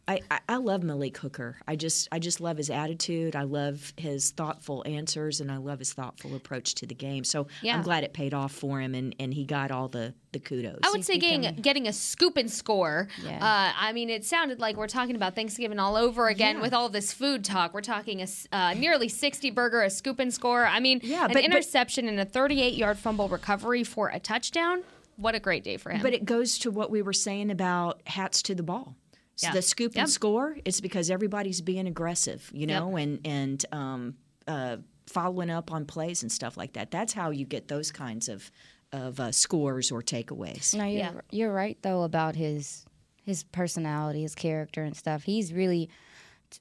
[0.07, 1.57] I, I, love Malik Hooker.
[1.67, 3.35] I just I just love his attitude.
[3.35, 7.23] I love his thoughtful answers, and I love his thoughtful approach to the game.
[7.23, 7.75] So Yeah.
[7.75, 10.79] I'm glad it paid off for him, and, and he got all the the kudos.
[10.83, 13.07] I would say getting getting a scoop and score.
[13.23, 13.37] Yeah.
[13.37, 16.61] Uh, I mean, it sounded like we're talking about Thanksgiving all over again Yeah.
[16.61, 17.73] with all this food talk.
[17.73, 20.65] We're talking a uh, nearly sixty burger, a scoop and score.
[20.65, 24.19] I mean, Yeah, an but- but- interception and a thirty-eight yard fumble recovery for a
[24.19, 24.83] touchdown.
[25.17, 26.01] What a great day for him.
[26.01, 28.95] But it goes to what we were saying about hats to the ball.
[29.41, 29.53] So Yeah.
[29.53, 30.01] The scoop Yep.
[30.03, 34.15] and score is because everybody's being aggressive, you know, and and um,
[34.47, 34.77] uh,
[35.07, 36.91] following up on plays and stuff like that.
[36.91, 38.51] That's how you get those kinds of
[38.91, 40.75] of uh, scores or takeaways.
[40.75, 41.11] No, you're Yeah.
[41.31, 42.85] you're right though about his
[43.23, 45.23] his personality, his character and stuff.
[45.23, 45.89] He's really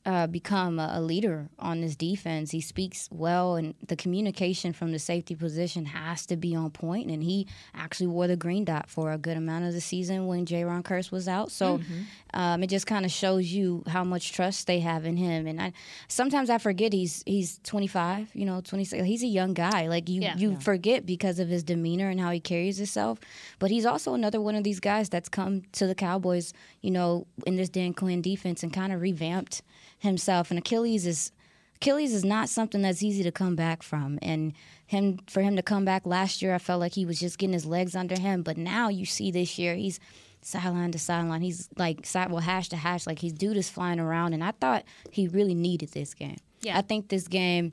[0.07, 2.51] uh, become a, a leader on this defense.
[2.51, 7.11] He speaks well, and the communication from the safety position has to be on point.
[7.11, 10.47] And he actually wore the green dot for a good amount of the season when
[10.47, 11.51] Jayron Kearse was out.
[11.51, 12.39] So Mm-hmm.
[12.41, 15.47] um, it just kind of shows you how much trust they have in him.
[15.47, 15.73] And I
[16.09, 19.05] sometimes I forget he's he's 25, you know, 26.
[19.05, 19.89] He's a young guy.
[19.89, 20.37] Like you Yeah.
[20.37, 23.19] you forget because of his demeanor and how he carries himself.
[23.59, 27.27] But he's also another one of these guys that's come to the Cowboys, you know,
[27.47, 29.63] in this Dan Quinn defense and kind of revamped
[30.01, 30.51] himself.
[30.51, 31.33] And Achilles is
[31.77, 34.19] Achilles is not something that's easy to come back from.
[34.21, 34.53] And
[34.87, 37.55] him for him to come back last year, I felt like he was just getting
[37.55, 38.43] his legs under him.
[38.43, 40.01] But now you see this year, he's
[40.43, 41.43] sideline to sideline.
[41.43, 43.07] He's like side well hash to hash.
[43.07, 44.35] Like his dude is flying around.
[44.35, 46.39] And I thought he really needed this game.
[46.61, 46.77] Yeah.
[46.77, 47.73] I think this game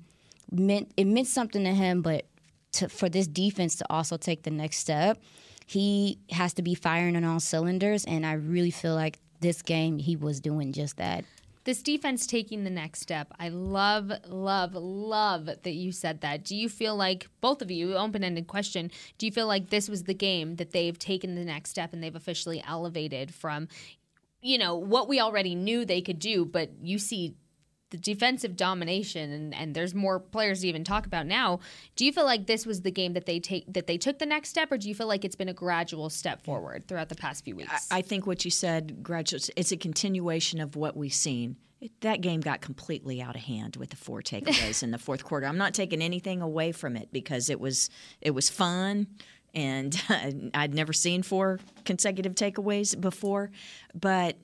[0.52, 2.26] meant it meant something to him, but
[2.74, 5.22] to, for this defense to also take the next step,
[5.66, 8.06] he has to be firing on all cylinders.
[8.06, 11.26] And I really feel like this game he was doing just that.
[11.68, 13.34] This defense taking the next step.
[13.42, 16.46] I love, love, love that you said that.
[16.46, 19.90] Do you feel like both of you, open ended question, do you feel like this
[19.90, 23.68] was the game that they've taken the next step and they've officially elevated from,
[24.42, 27.36] you know, what we already knew they could do, but you see
[27.90, 31.60] the defensive domination and, and there's more players to even talk about now.
[31.96, 34.26] Do you feel like this was the game that they take that they took the
[34.26, 37.16] next step, or do you feel like it's been a gradual step forward throughout the
[37.16, 37.88] past few weeks?
[37.92, 41.58] I think what you said, gradual, it's a continuation of what we've seen.
[41.80, 45.24] It, that game got completely out of hand with the four takeaways in the fourth
[45.24, 45.46] quarter.
[45.46, 49.08] I'm not taking anything away from it because it was it was fun,
[49.54, 50.02] and
[50.54, 53.52] I'd never seen four consecutive takeaways before,
[53.94, 54.38] but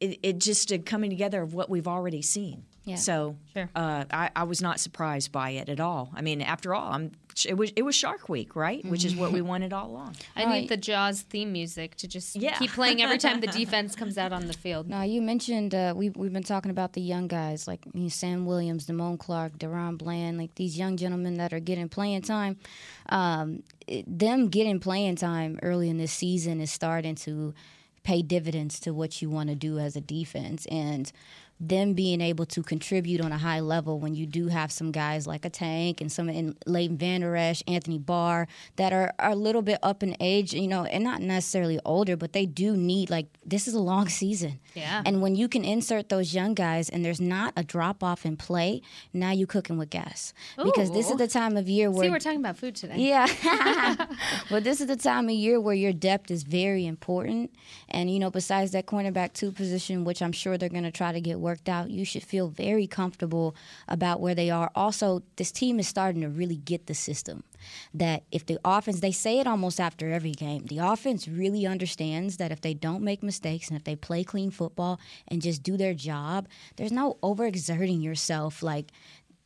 [0.00, 2.64] it, it just a coming together of what we've already seen.
[2.84, 2.96] Yeah.
[2.96, 3.68] So Sure.
[3.76, 6.10] uh, I, I was not surprised by it at all.
[6.14, 7.12] I mean, after all, I'm
[7.46, 8.84] it was it was Shark Week, right?
[8.84, 10.16] Which is what we wanted all along.
[10.36, 12.58] I need the Jaws theme music to just Yeah.
[12.58, 14.88] keep playing every time the defense comes out on the field.
[14.88, 18.08] Now you mentioned uh, we we've been talking about the young guys like you know,
[18.08, 22.56] Sam Williams, Damone Clark, DaRon Bland, like these young gentlemen that are getting playing time.
[23.10, 27.54] Um, it- them getting playing time early in this season is starting to
[28.02, 30.66] pay dividends to what you want to do as a defense.
[30.66, 31.12] And
[31.60, 35.26] them being able to contribute on a high level when you do have some guys
[35.26, 39.36] like a Tank and some in Leighton Vander Esch, Anthony Barr that are, are a
[39.36, 43.10] little bit up in age, you know, and not necessarily older, but they do need
[43.10, 44.58] like this is a long season.
[44.74, 45.02] Yeah.
[45.04, 48.38] And when you can insert those young guys and there's not a drop off in
[48.38, 48.80] play,
[49.12, 50.32] now you're cooking with gas.
[50.56, 52.96] Because this is the time of year where See, we're talking about food today.
[52.96, 53.26] yeah.
[54.50, 57.52] but this is the time of year where your depth is very important.
[57.88, 61.12] And, you know, besides that cornerback two position, which I'm sure they're going to try
[61.12, 63.56] to get worked out, you should feel very comfortable
[63.88, 64.70] about where they are.
[64.76, 67.42] Also, this team is starting to really get the system.
[67.92, 72.36] That if the offense, they say it almost after every game, the offense really understands
[72.36, 75.76] that if they don't make mistakes and if they play clean football and just do
[75.76, 78.62] their job, there's no overexerting yourself.
[78.62, 78.92] Like,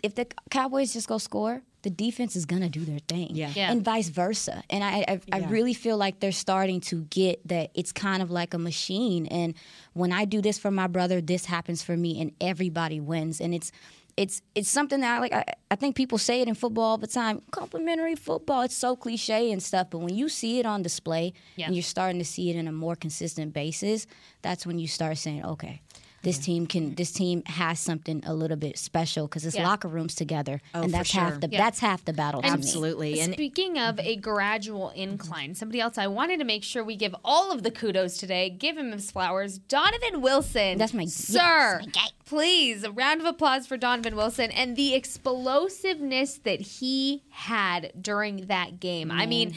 [0.02, 3.30] if the Cowboys just go score, the defense is gonna do their thing.
[3.36, 3.52] Yeah.
[3.54, 3.70] Yeah.
[3.70, 4.62] And vice versa.
[4.68, 5.50] And I I, I Yeah.
[5.50, 9.26] really feel like they're starting to get that it's kind of like a machine.
[9.26, 9.54] And
[9.92, 13.40] when I do this for my brother, this happens for me and everybody wins.
[13.40, 13.70] And it's
[14.16, 16.98] it's it's something that I like I, I think people say it in football all
[16.98, 17.42] the time.
[17.50, 19.88] Complimentary football, it's so cliche and stuff.
[19.90, 21.66] But when you see it on display Yeah.
[21.66, 24.06] and you're starting to see it in a more consistent basis,
[24.42, 25.80] that's when you start saying, okay,
[26.24, 26.94] this team can.
[26.96, 29.68] This team has something a little bit special because it's Yeah.
[29.68, 31.20] locker rooms together, Oh, and that's sure.
[31.22, 31.58] half the Yeah.
[31.58, 32.42] that's half the battle.
[32.42, 32.52] to me.
[32.52, 33.20] Absolutely.
[33.20, 37.14] And Speaking of a gradual incline, somebody else I wanted to make sure we give
[37.24, 38.50] all of the kudos today.
[38.50, 39.58] Give him his flowers.
[39.58, 40.78] Donovan Wilson.
[40.78, 41.78] That's my- sir.
[41.80, 42.08] yes, my guy.
[42.26, 48.46] Please, a round of applause for Donovan Wilson and the explosiveness that he had during
[48.46, 49.10] that game.
[49.10, 49.54] I mean,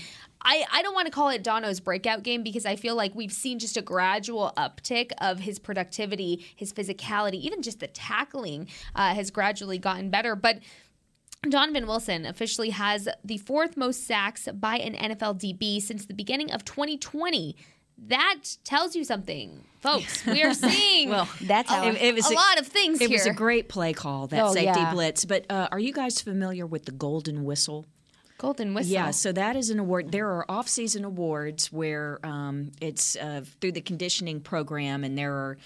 [0.49, 3.33] I, I don't want to call it Dono's breakout game because I feel like we've
[3.33, 9.13] seen just a gradual uptick of his productivity, his physicality, even just the tackling uh,
[9.13, 10.37] has gradually gotten better.
[10.37, 10.59] But
[11.47, 16.51] Donovan Wilson officially has the fourth most sacks by an NFL DB since the beginning
[16.51, 17.55] of 2020.
[18.07, 20.25] That tells you something, folks.
[20.27, 22.99] We are seeing well, That's how a, it- it was a a- lot of things
[22.99, 23.07] here.
[23.07, 23.17] it here.
[23.19, 24.93] was a great play call, that Oh, safety yeah.
[24.93, 25.25] blitz.
[25.25, 27.85] But uh, are you guys familiar with the golden whistle?
[28.37, 28.93] Golden whistle.
[28.93, 30.11] Yeah, so that is an award.
[30.11, 35.57] There are off-season awards where um, it's uh, through the conditioning program, and there are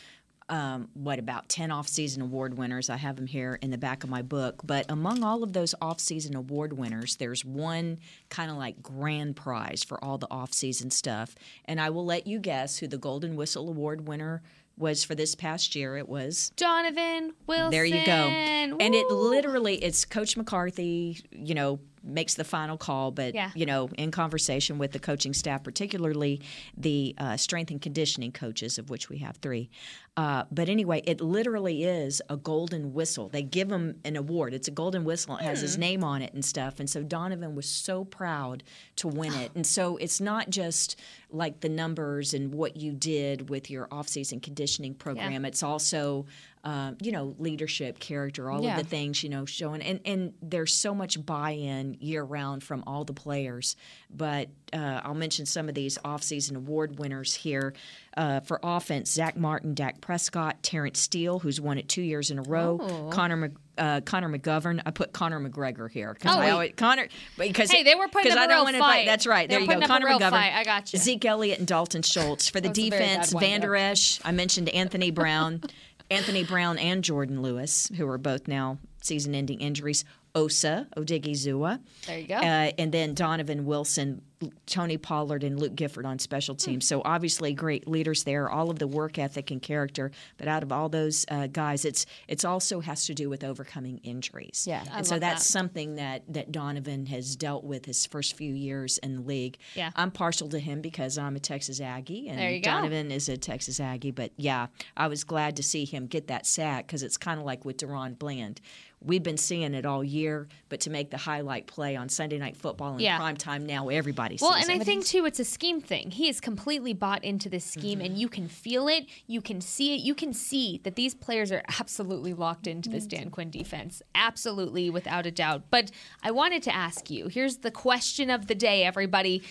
[0.49, 2.89] um, what about ten off-season award winners.
[2.89, 4.61] I have them here in the back of my book.
[4.65, 9.83] But among all of those off-season award winners, there's one kind of like grand prize
[9.83, 13.69] for all the off-season stuff, and I will let you guess who the Golden Whistle
[13.69, 14.41] Award winner
[14.77, 15.97] was for this past year.
[15.97, 17.71] It was Donovan Wilson.
[17.71, 18.11] there you go.
[18.11, 23.51] And it literally, it's Coach McCarthy, you know, makes the final call, but Yeah.
[23.55, 26.41] you know, in conversation with the coaching staff, particularly
[26.77, 29.69] the uh, strength and conditioning coaches, of which we have three.
[30.17, 33.29] Uh, but anyway, it literally is a golden whistle.
[33.29, 34.53] They give him an award.
[34.53, 35.37] It's a golden whistle.
[35.37, 36.79] It has his name on it and stuff.
[36.81, 38.63] And so Donovan was so proud
[38.97, 39.51] to win it.
[39.55, 44.39] And so it's not just like the numbers and what you did with your off-season
[44.41, 45.45] conditioning program.
[45.45, 46.25] It's also,
[46.63, 48.77] um, you know, leadership, character, all Yeah.
[48.77, 49.81] of the things you know showing.
[49.81, 53.75] And and there's so much buy-in year-round from all the players.
[54.09, 57.73] But uh, I'll mention some of these off-season award winners here.
[58.17, 62.39] Uh, for offense, Zack Martin, Dak Prescott, Terrence Steele, who's won it two years in
[62.39, 62.77] a row.
[62.81, 63.09] Oh.
[63.09, 64.81] Connor Mc, uh, Connor McGovern.
[64.85, 67.07] I put Connor McGregor here because Oh, I always Connor
[67.37, 69.05] because Hey, they were putting up I don't real wanna fight.
[69.05, 69.47] That's right.
[69.47, 69.73] They There you go.
[69.75, 70.53] putting up a Connor McGovern, fight.
[70.53, 70.99] I you.
[70.99, 73.33] Zeke Elliott and Dalton Schultz for the That was a very defense.
[73.33, 73.75] Van Der.
[73.77, 74.19] Esch.
[74.25, 75.61] I mentioned Anthony Brown,
[76.11, 80.03] Anthony Brown and Jourdan Lewis, who are both now season-ending injuries.
[80.35, 81.79] Osa Odighizuwa.
[82.07, 82.35] There you go.
[82.35, 84.21] Uh, and then Donovan Wilson,
[84.65, 86.59] Tony Pollard, and Luke Gifford on special Hmm.
[86.71, 86.87] teams.
[86.87, 88.49] So obviously great leaders there.
[88.49, 90.11] All of the work ethic and character.
[90.37, 93.99] But out of all those uh, guys, it's it's also has to do with overcoming
[93.99, 94.65] injuries.
[94.67, 94.83] Yeah.
[94.91, 95.51] I and so that's that.
[95.51, 99.57] something that that Donovan has dealt with his first few years in the league.
[99.75, 99.91] Yeah.
[99.95, 102.71] I'm partial to him because I'm a Texas Aggie, and There you go.
[102.71, 104.11] Donovan is a Texas Aggie.
[104.11, 104.67] But yeah,
[104.97, 107.77] I was glad to see him get that sack because it's kind of like with
[107.77, 108.59] DaRon Bland.
[109.03, 112.55] We've been seeing it all year, but to make the highlight play on Sunday Night
[112.55, 113.17] Football in Yeah.
[113.17, 114.37] prime time now, everybody.
[114.39, 114.79] Well, and it.
[114.81, 116.11] I think too, it's a scheme thing.
[116.11, 118.19] He is completely bought into this scheme, and mm-hmm.
[118.19, 119.07] you can feel it.
[119.25, 120.01] You can see it.
[120.01, 123.23] You can see that these players are absolutely locked into this mm-hmm.
[123.23, 125.63] Dan Quinn defense, absolutely, without a doubt.
[125.71, 125.89] But
[126.21, 127.27] I wanted to ask you.
[127.27, 129.41] Here's the question of the day, everybody: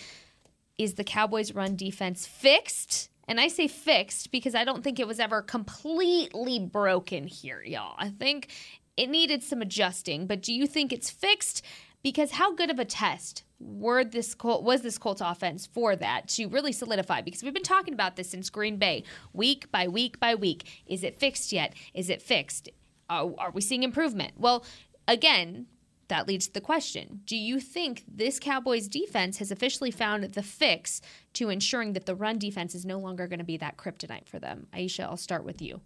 [0.77, 3.09] Is the Cowboys' run defense fixed?
[3.27, 7.95] And I say fixed because I don't think it was ever completely broken here, y'all.
[7.97, 8.49] I think
[8.97, 10.27] it needed some adjusting.
[10.27, 11.63] But do you think it's fixed?
[12.03, 16.27] Because how good of a test were this Col- was this Colts offense for that
[16.29, 17.21] to really solidify?
[17.21, 20.83] Because we've been talking about this since Green Bay, week by week by week.
[20.87, 21.75] Is it fixed yet?
[21.93, 22.69] Is it fixed?
[23.09, 24.33] Are, are we seeing improvement?
[24.37, 24.65] Well,
[25.07, 25.67] again,
[26.11, 30.43] that leads to the question Do you think this Cowboys defense has officially found the
[30.43, 31.01] fix
[31.33, 34.39] to ensuring that the run defense is no longer going to be that kryptonite for
[34.39, 34.67] them?
[34.73, 35.81] Aisha, I'll start with you.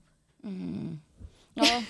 [0.45, 0.97] Mm.
[1.55, 1.83] Well,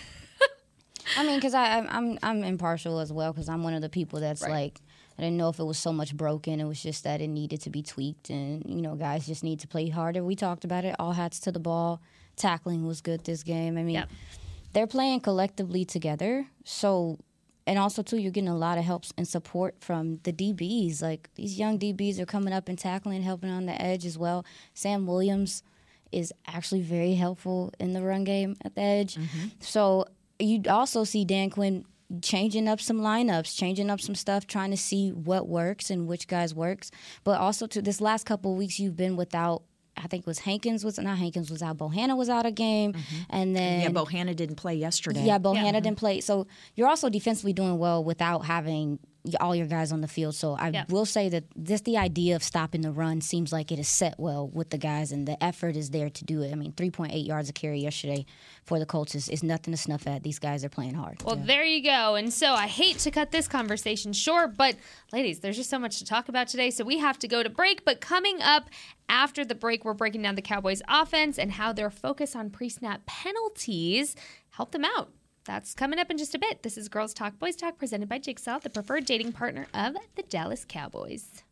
[1.17, 4.19] I mean, because I'm I'm I'm impartial as well because I'm one of the people
[4.19, 4.51] that's Right.
[4.51, 4.81] like
[5.17, 6.59] I didn't know if it was so much broken.
[6.59, 9.59] It was just that it needed to be tweaked, and you know, guys just need
[9.61, 10.23] to play harder.
[10.23, 10.95] We talked about it.
[10.99, 12.01] All hats to the ball.
[12.35, 13.77] Tackling was good this game.
[13.77, 14.09] I mean, Yep.
[14.73, 16.47] they're playing collectively together.
[16.65, 17.17] So,
[17.65, 21.01] and also too, you're getting a lot of help and support from the DBs.
[21.01, 24.43] Like these young DBs are coming up and tackling, helping on the edge as well.
[24.73, 25.63] Sam Williams
[26.11, 29.15] is actually very helpful in the run game at the edge.
[29.15, 29.47] Mm-hmm.
[29.61, 30.05] So
[30.39, 31.85] you also see Dan Quinn
[32.21, 36.27] changing up some lineups, changing up some stuff, trying to see what works and which
[36.27, 36.91] guys works.
[37.23, 39.63] But also to this last couple of weeks, you've been without.
[39.97, 41.77] I think it was Hankins was not Hankins was out.
[41.77, 43.15] Bohanna was out a game, mm-hmm.
[43.29, 45.23] and then yeah, Bohanna didn't play yesterday.
[45.23, 46.19] yeah, Bohanna didn't play.
[46.19, 48.99] So you're also defensively doing well without having
[49.39, 50.35] all your guys on the field.
[50.35, 50.91] So I Yep.
[50.91, 54.19] will say that just the idea of stopping the run seems like it is set
[54.19, 56.51] well with the guys, and the effort is there to do it.
[56.51, 58.25] I mean, 3.8 yards a carry yesterday
[58.63, 60.23] for the Colts is, is nothing to snuff at.
[60.23, 61.23] These guys are playing hard.
[61.23, 62.15] Well, there you go.
[62.15, 64.75] And so I hate to cut this conversation short, but
[65.11, 66.69] ladies, there's just so much to talk about today.
[66.71, 67.85] So we have to go to break.
[67.85, 68.69] But coming up
[69.09, 72.69] after the break, we're breaking down the Cowboys' offense and how their focus on pre
[72.69, 74.15] snap penalties
[74.51, 75.11] helped them out.
[75.45, 76.63] That's coming up in just a bit.
[76.63, 80.23] This is Girls Talk, Boys Talk, presented by Jigsaw, the preferred dating partner of the
[80.23, 81.43] Dallas Cowboys.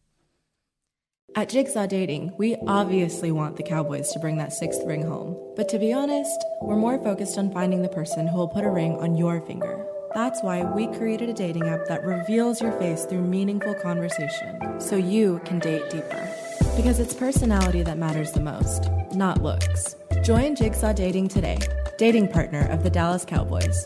[1.36, 5.38] At Jigsaw Dating, we obviously want the Cowboys to bring that sixth ring home.
[5.56, 8.70] But to be honest, we're more focused on finding the person who will put a
[8.70, 9.86] ring on your finger.
[10.16, 14.96] That's why we created a dating app that reveals your face through meaningful conversation, so
[14.96, 16.30] you can date deeper.
[16.76, 19.96] Because it's personality that matters the most, not looks.
[20.24, 21.58] Join Jigsaw Dating today,
[21.98, 23.86] dating partner of the Dallas Cowboys.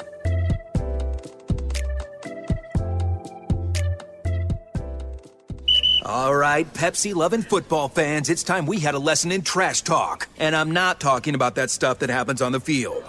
[6.05, 10.27] All right, Pepsi loving football fans, it's time we had a lesson in trash talk.
[10.37, 13.03] And I'm not talking about that stuff that happens on the field.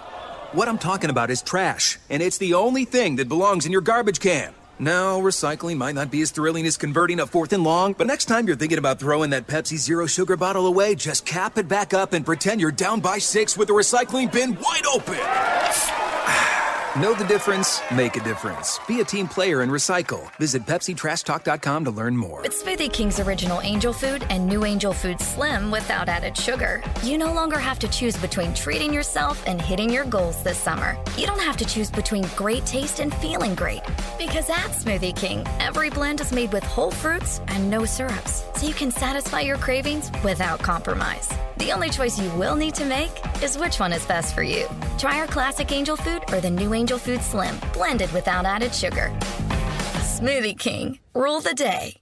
[0.52, 3.82] What I'm talking about is trash, and it's the only thing that belongs in your
[3.82, 4.54] garbage can.
[4.80, 8.26] Now, recycling might not be as thrilling as converting a fourth and long, but next
[8.26, 11.92] time you're thinking about throwing that Pepsi Zero Sugar bottle away, just cap it back
[11.92, 15.97] up and pretend you're down by six with the recycling bin wide open.
[16.96, 17.82] Know the difference?
[17.94, 18.80] Make a difference.
[18.88, 20.34] Be a team player and recycle.
[20.36, 22.40] Visit PepsiTrashTalk.com to learn more.
[22.40, 27.18] With Smoothie King's original Angel Food and new Angel Food Slim without added sugar, you
[27.18, 30.96] no longer have to choose between treating yourself and hitting your goals this summer.
[31.16, 33.82] You don't have to choose between great taste and feeling great.
[34.16, 38.66] Because at Smoothie King, every blend is made with whole fruits and no syrups, so
[38.66, 41.28] you can satisfy your cravings without compromise.
[41.58, 43.10] The only choice you will need to make
[43.42, 44.68] is which one is best for you.
[44.96, 49.10] Try our classic Angel Food or the new Angel Food Slim, blended without added sugar.
[50.00, 52.00] Smoothie King, rule the day.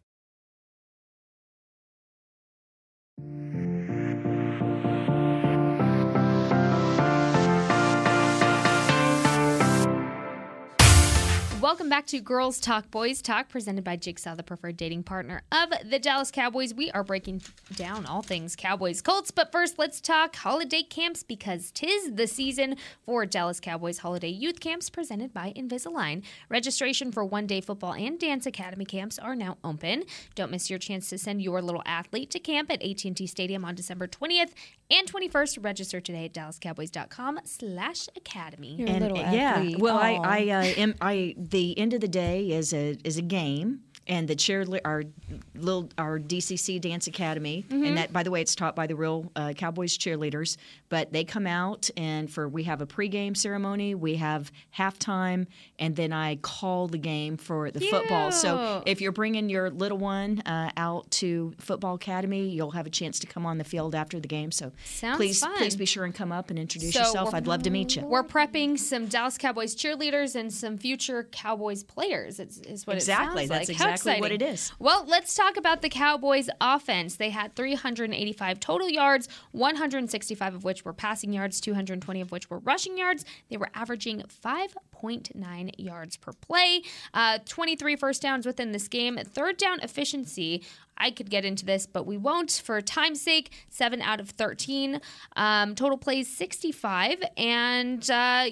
[11.67, 15.71] Welcome back to Girls Talk Boys Talk, presented by Jigsaw, the preferred dating partner of
[15.85, 16.73] the Dallas Cowboys.
[16.73, 17.43] We are breaking
[17.75, 22.77] down all things Cowboys Colts, but first let's talk holiday camps because tis the season
[23.05, 26.23] for Dallas Cowboys holiday youth camps presented by Invisalign.
[26.49, 30.05] Registration for one day football and dance academy camps are now open.
[30.37, 33.75] Don't miss your chance to send your little athlete to camp at AT&T Stadium on
[33.75, 34.53] December 20th
[34.91, 35.65] and 21st.
[35.65, 38.77] Register today at dallascowboys.com slash academy.
[38.77, 39.79] You're a little yeah, athlete.
[39.79, 43.23] well, I, I, uh, am, I, the end of the day is a is a
[43.23, 45.03] game, and the cheerleader, our
[45.55, 49.31] little, our DCC Dance Academy, and that, by the way, it's taught by the real
[49.37, 50.57] uh, Cowboys cheerleaders.
[50.89, 55.47] But they come out, and for we have a pregame ceremony, we have halftime,
[55.79, 58.31] and then I call the game for the football.
[58.33, 62.91] So if you're bringing your little one uh, out to football academy, you'll have a
[62.91, 64.53] chance to come on the field after the game.
[64.53, 65.57] So Sounds please, fun.
[65.57, 67.35] please be sure and come up and introduce So yourself.
[67.35, 68.03] I'd love to meet you.
[68.05, 72.39] We're prepping some Dallas Cowboys cheerleaders and some future Cowboys players.
[72.39, 73.45] Is, is what Exactly.
[73.45, 73.79] it sounds That's like.
[73.79, 74.73] How exactly what it is.
[74.79, 77.17] Well, let's talk about the Cowboys' offense.
[77.17, 82.59] They had 385 total yards, 165 of which were passing yards, 220 of which were
[82.59, 83.25] rushing yards.
[83.49, 86.83] They were averaging 5.9 yards per play,
[87.15, 89.19] uh, 23 first downs within this game.
[89.19, 90.65] Third down efficiency.
[90.99, 93.53] I could get into this, but we won't for time's sake.
[93.69, 95.01] Seven out of 13.
[95.37, 97.23] Um, total plays 65.
[97.37, 98.47] And uh,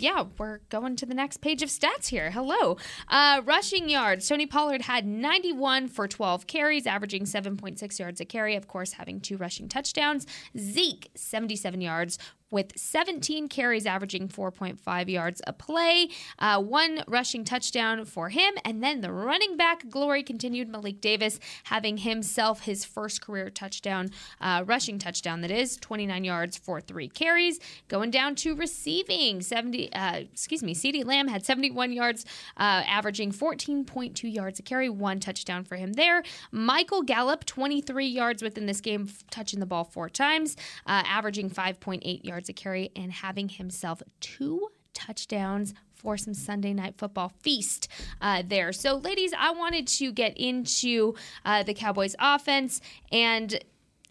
[0.00, 2.30] yeah, we're going to the next page of stats here.
[2.30, 2.76] Hello.
[3.08, 4.28] Uh, rushing yards.
[4.28, 9.20] Tony Pollard had 91 for 12 carries, averaging 7.6 yards a carry, of course, having
[9.20, 10.26] two rushing touchdowns.
[10.58, 12.18] Zeke, 77 yards.
[12.50, 18.82] With 17 carries, averaging 4.5 yards a play, uh, one rushing touchdown for him, and
[18.82, 20.68] then the running back glory continued.
[20.68, 26.56] Malik Davis having himself his first career touchdown, uh, rushing touchdown that is 29 yards
[26.56, 27.60] for three carries.
[27.88, 29.92] Going down to receiving, 70.
[29.92, 32.24] Uh, excuse me, CeeDee Lamb had 71 yards,
[32.56, 36.22] uh, averaging 14.2 yards a carry, one touchdown for him there.
[36.50, 42.24] Michael Gallup, 23 yards within this game, touching the ball four times, uh, averaging 5.8
[42.24, 47.88] yards a carry, and having himself two touchdowns for some Sunday night football feast
[48.20, 48.72] uh, there.
[48.72, 51.14] So, ladies, I wanted to get into
[51.44, 52.80] uh, the Cowboys' offense
[53.12, 53.62] and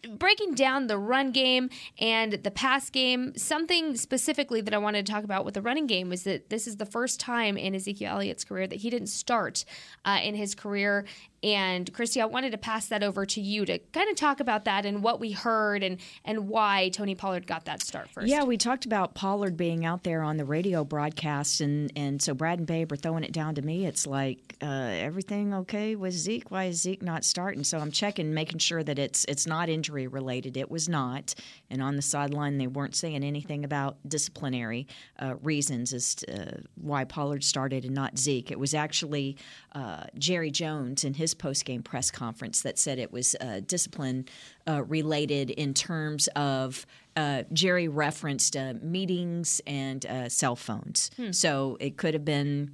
[0.08, 5.12] breaking down the run game and the pass game, something specifically that I wanted to
[5.12, 8.14] talk about with the running game was that this is the first time in Ezekiel
[8.14, 9.64] Elliott's career that he didn't start
[10.04, 11.04] uh, in his career.
[11.42, 14.66] And Kristi, I wanted to pass that over to you to kind of talk about
[14.66, 18.28] that and what we heard and and why Tony Pollard got that start first.
[18.28, 22.34] Yeah, we talked about Pollard being out there on the radio broadcast, and, and so
[22.34, 23.86] Brad and Babe are throwing it down to me.
[23.86, 26.50] It's like uh, everything okay with Zeke?
[26.50, 27.64] Why is Zeke not starting?
[27.64, 30.58] So I'm checking, making sure that it's it's not injury related.
[30.58, 31.34] It was not,
[31.70, 34.86] and on the sideline they weren't saying anything about disciplinary
[35.18, 38.50] uh, reasons as to uh, why Pollard started and not Zeke.
[38.50, 39.36] It was actually
[39.74, 44.26] uh, Jerry Jones and his post game press conference that said it was uh, discipline
[44.68, 51.10] uh, related in terms of uh, Jerry referenced uh, meetings and uh, cell phones.
[51.32, 52.70] So it could have been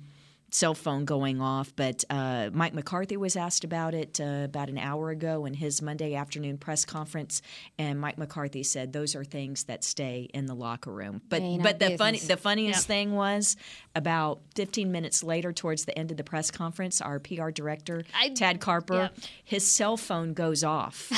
[0.50, 4.78] cell phone going off, but uh, Mike McCarthy was asked about it uh, about an
[4.78, 7.42] hour ago in his Monday afternoon press conference,
[7.78, 11.20] and Mike McCarthy said those are things that stay in the locker room.
[11.28, 13.56] But but our the funny the funniest thing was
[13.94, 18.30] about 15 minutes later, towards the end of the press conference, our PR director I-
[18.30, 19.24] Tad Carper, yeah.
[19.44, 21.10] his cell phone goes off,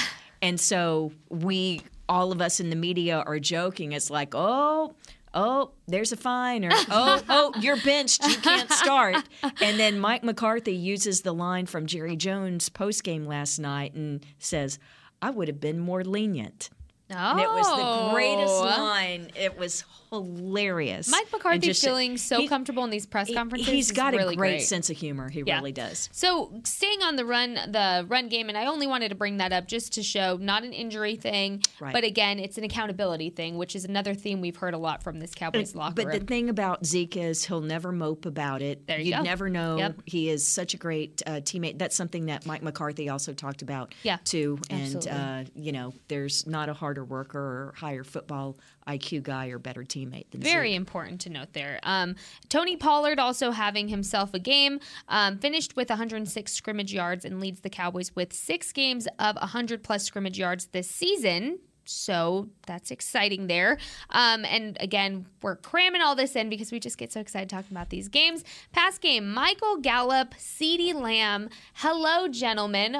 [0.42, 3.92] and so we all of us in the media are joking.
[3.92, 4.94] It's like, oh.
[5.34, 9.16] Oh, there's a fine, or oh, oh, you're benched, you can't start.
[9.60, 14.24] And then Mike McCarthy uses the line from Jerry Jones post game last night and
[14.38, 14.78] says,
[15.20, 16.70] "I would have been more lenient."
[17.10, 18.62] And it was the greatest Oh.
[18.64, 19.30] line.
[19.34, 21.08] It was hilarious.
[21.10, 23.68] Mike McCarthy just- feeling so he- comfortable in these press he- conferences.
[23.68, 24.62] He's got really a great, great.
[24.62, 25.28] sense of humor.
[25.28, 25.56] He Yeah.
[25.56, 26.08] really does.
[26.12, 29.52] So staying on the run, the run game, and I only wanted to bring that
[29.52, 31.92] up just to show not an injury thing, Right.
[31.92, 35.18] but again, it's an accountability thing, which is another theme we've heard a lot from
[35.20, 36.10] this Cowboys locker room.
[36.12, 38.86] But the thing about Zeke is he'll never mope about it.
[38.86, 39.22] There you You'd go.
[39.22, 39.76] never know.
[39.78, 40.02] Yep.
[40.06, 41.78] He is such a great uh, teammate.
[41.78, 44.18] That's something that Mike McCarthy also talked about Yeah.
[44.24, 44.58] too.
[44.70, 49.58] And uh, you know, there's not a harder worker or higher football IQ guy or
[49.58, 50.76] better teammate than Very Zeke.
[50.76, 51.78] important to note there.
[51.82, 52.16] Um,
[52.48, 57.60] Tony Pollard also having himself a game, um, finished with 106 scrimmage yards and leads
[57.60, 61.58] the Cowboys with six games of 100 plus scrimmage yards this season.
[61.84, 63.78] So that's exciting there.
[64.10, 67.74] Um, and again, we're cramming all this in because we just get so excited talking
[67.74, 68.44] about these games.
[68.72, 71.48] Past game, Michael Gallup, CeeDee Lamb.
[71.74, 72.98] Hello, gentlemen.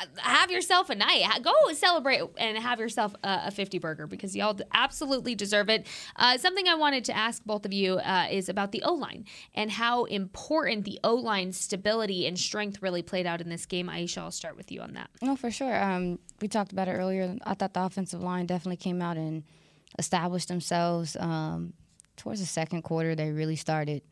[0.00, 1.24] Ha- have yourself a night.
[1.42, 5.86] Go celebrate and have yourself a, a 50 burger because y'all absolutely deserve it.
[6.16, 9.24] Uh, something I wanted to ask both of you uh, is about the O line
[9.54, 13.88] and how important the O line stability and strength really played out in this game.
[13.88, 15.10] Aisha, I'll start with you on that.
[15.22, 15.82] No, for sure.
[15.82, 17.36] Um, we talked about it earlier.
[17.44, 19.44] I thought the offensive line definitely came out and
[19.98, 21.16] established themselves.
[21.18, 21.74] Um,
[22.16, 24.02] towards the second quarter, they really started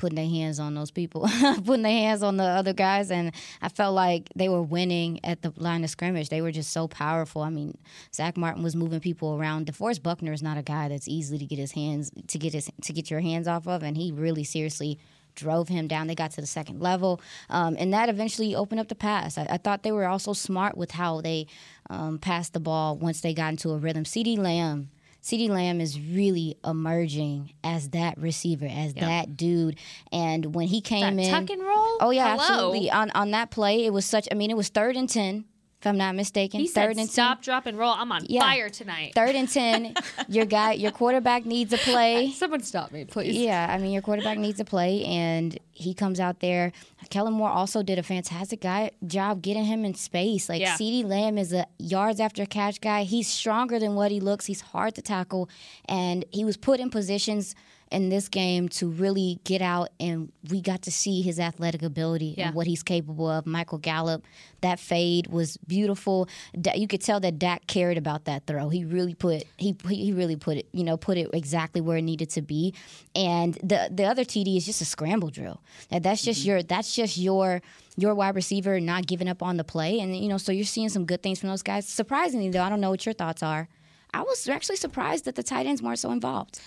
[0.00, 1.28] putting their hands on those people,
[1.66, 5.42] putting their hands on the other guys, and I felt like they were winning at
[5.42, 6.30] the line of scrimmage.
[6.30, 7.42] They were just so powerful.
[7.42, 7.76] I mean,
[8.14, 9.66] Zack Martin was moving people around.
[9.66, 12.70] DeForest Buckner is not a guy that's easily to get his hands to get his
[12.80, 14.98] to get your hands off of, and he really seriously
[15.34, 16.06] drove him down.
[16.06, 17.20] They got to the second level,
[17.50, 19.36] um, and that eventually opened up the pass.
[19.36, 21.46] I, I thought they were also smart with how they
[21.90, 24.04] um, passed the ball once they got into a rhythm.
[24.04, 24.88] CeeDee Lamb.
[25.22, 29.76] CeeDee Lamb is really emerging as that receiver, as that dude.
[30.12, 31.98] And when he came That in, tuck and roll?
[32.00, 32.42] Oh yeah, Hello.
[32.42, 32.90] absolutely.
[32.90, 34.26] On on that play, it was such.
[34.30, 35.44] I mean, it was third and ten,
[35.80, 36.60] if I'm not mistaken.
[36.60, 38.40] He third said, and "Stop, drop, and roll." I'm on Yeah.
[38.40, 39.12] fire tonight.
[39.14, 39.94] Third and ten.
[40.28, 42.30] your guy, your quarterback needs a play.
[42.36, 43.34] Someone stop me, please.
[43.36, 46.72] Yeah, I mean your quarterback needs a play, and he comes out there.
[47.08, 50.48] Kellen Moore also did a fantastic guy, job getting him in space.
[50.50, 50.76] Like Yeah.
[50.76, 53.04] CeeDee Lamb is a yards after catch guy.
[53.04, 54.46] He's stronger than what he looks.
[54.46, 55.48] He's hard to tackle,
[55.88, 57.54] and he was put in positions
[57.90, 62.34] in this game to really get out, and we got to see his athletic ability
[62.38, 62.46] Yeah.
[62.46, 63.46] and what he's capable of.
[63.46, 64.24] Michael Gallup,
[64.60, 66.28] that fade was beautiful.
[66.74, 68.68] You could tell that Dak cared about that throw.
[68.68, 72.02] He really put he he really put it you know put it exactly where it
[72.02, 72.74] needed to be.
[73.14, 75.60] And the the other TD is just a scramble drill.
[75.88, 76.48] That that's just mm-hmm.
[76.48, 77.60] your that's just your
[77.96, 79.98] your wide receiver not giving up on the play.
[79.98, 81.88] And you know so you're seeing some good things from those guys.
[81.88, 83.68] Surprisingly though, I don't know what your thoughts are.
[84.12, 86.60] I was actually surprised that the tight ends weren't so involved.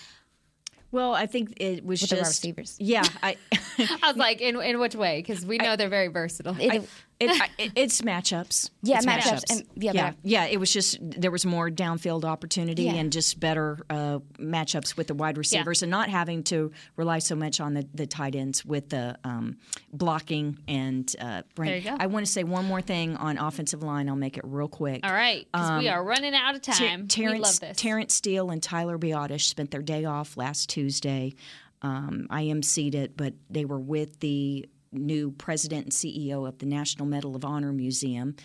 [0.93, 2.77] Well, I think it was With just receivers.
[2.79, 3.35] Yeah, I.
[3.79, 5.17] I was like, in in which way?
[5.19, 6.55] Because we know they're very versatile.
[6.59, 6.87] It, I-
[7.19, 8.69] it, it- it's matchups.
[8.81, 10.45] Yeah, It's matchups, and- yeah, yeah, yeah.
[10.45, 12.95] It was just there was more downfield opportunity Yeah.
[12.95, 17.35] and just better uh, matchups with the wide receivers, and not having to rely so
[17.35, 19.57] much on the, the tight ends with the um,
[19.91, 21.13] blocking and.
[21.19, 21.95] Uh, There you go.
[21.99, 24.09] I want to say one more thing on offensive line.
[24.09, 25.01] I'll make it real quick.
[25.05, 27.01] All right, because we are running out of Ter- time.
[27.03, 27.77] we Terrence, love this.
[27.77, 31.33] Terrence Steele and Tyler Biadasz spent their day off last Tuesday.
[31.81, 36.65] Um, I emceed it, but they were with the new president and CEO of the
[36.65, 38.35] National Medal of Honor Museum,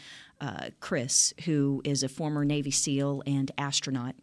[0.40, 4.14] uh, Chris, who is a former Navy SEAL and astronaut.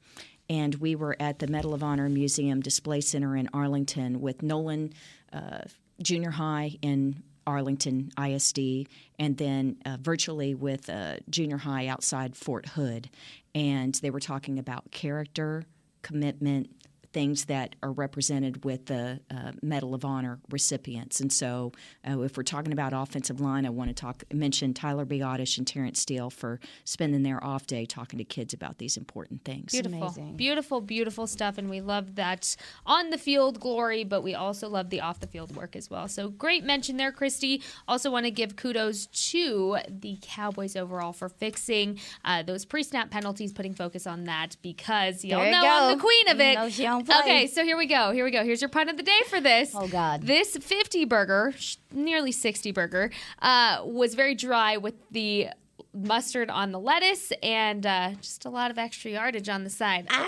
[0.49, 4.93] And we were at the Medal of Honor Museum Display Center in Arlington with Nolan
[5.33, 5.61] uh,
[6.01, 8.87] Junior High in Arlington ISD,
[9.19, 13.09] and then uh, virtually with uh, junior high outside Fort Hood.
[13.53, 15.63] And they were talking about character,
[16.01, 16.69] commitment,
[17.15, 21.21] things that are represented with the uh, Medal of Honor recipients.
[21.21, 21.71] And so,
[22.05, 25.65] uh, if we're talking about offensive line, I want to talk mention Tyler Biadasz and
[25.65, 29.71] Terrence Steele for spending their off day talking to kids about these important things.
[29.71, 30.35] Beautiful, Amazing.
[30.35, 34.89] beautiful, beautiful stuff, and we love that on the field glory, but we also love
[34.89, 36.09] the off the field work as well.
[36.09, 37.63] So great mention there, Kristi.
[37.87, 43.53] Also want to give kudos to the Cowboys overall for fixing uh, those pre-snap penalties,
[43.53, 45.69] putting focus on that because y'all know go.
[45.69, 47.04] I'm the queen of You it.
[47.07, 47.31] Know she don't play.
[47.43, 48.11] Okay, so here we go.
[48.11, 48.43] Here we go.
[48.43, 49.71] Here's your pun of the day for this.
[49.75, 50.23] Oh, God.
[50.23, 55.47] This 50 burger, sh- nearly 60 burger, uh, was very dry with the
[55.93, 60.05] mustard on the lettuce and uh, just a lot of extra yardage on the side.
[60.11, 60.25] Ooh.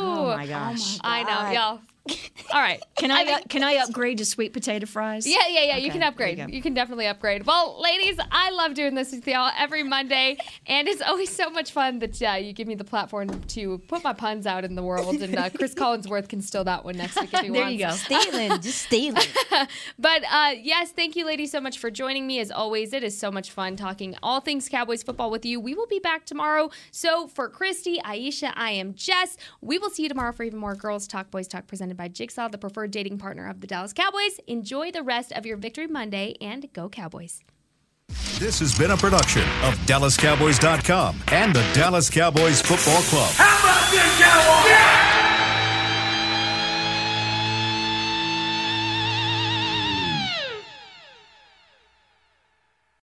[0.00, 0.98] Oh my gosh.
[1.02, 1.80] I know, y'all.
[2.52, 2.82] All right.
[2.96, 5.26] Can I, uh, can I upgrade to sweet potato fries?
[5.26, 5.76] Yeah, yeah, yeah.
[5.76, 6.38] You can upgrade.
[6.38, 7.44] you You, can definitely upgrade.
[7.46, 11.72] Well, ladies, I love doing this with y'all every Monday, and it's always so much
[11.72, 14.82] fun that uh, you give me the platform to put my puns out in the
[14.82, 15.16] world.
[15.22, 17.72] And uh, Cris Collinsworth can steal that one next week if he There wants.
[17.80, 17.90] you go.
[17.92, 19.22] Stealing, just stealing.
[19.98, 22.40] But uh, yes, thank you, ladies, so much for joining me.
[22.40, 25.60] As always, it is so much fun talking all things Cowboys football with you.
[25.60, 26.70] We will be back tomorrow.
[26.90, 29.36] So for Kristi, Aisha, I am Jess.
[29.60, 32.48] We will see you tomorrow for even more Girls Talk, Boys Talk presented by Jigsaw,
[32.48, 34.40] the preferred dating partner of the Dallas Cowboys.
[34.46, 37.42] Enjoy the rest of your Victory Monday and go Cowboys.
[38.38, 43.32] This has been a production of DallasCowboys.com and the Dallas Cowboys Football Club.
[43.34, 44.70] How about this, Cowboys?
[44.70, 45.07] Yeah!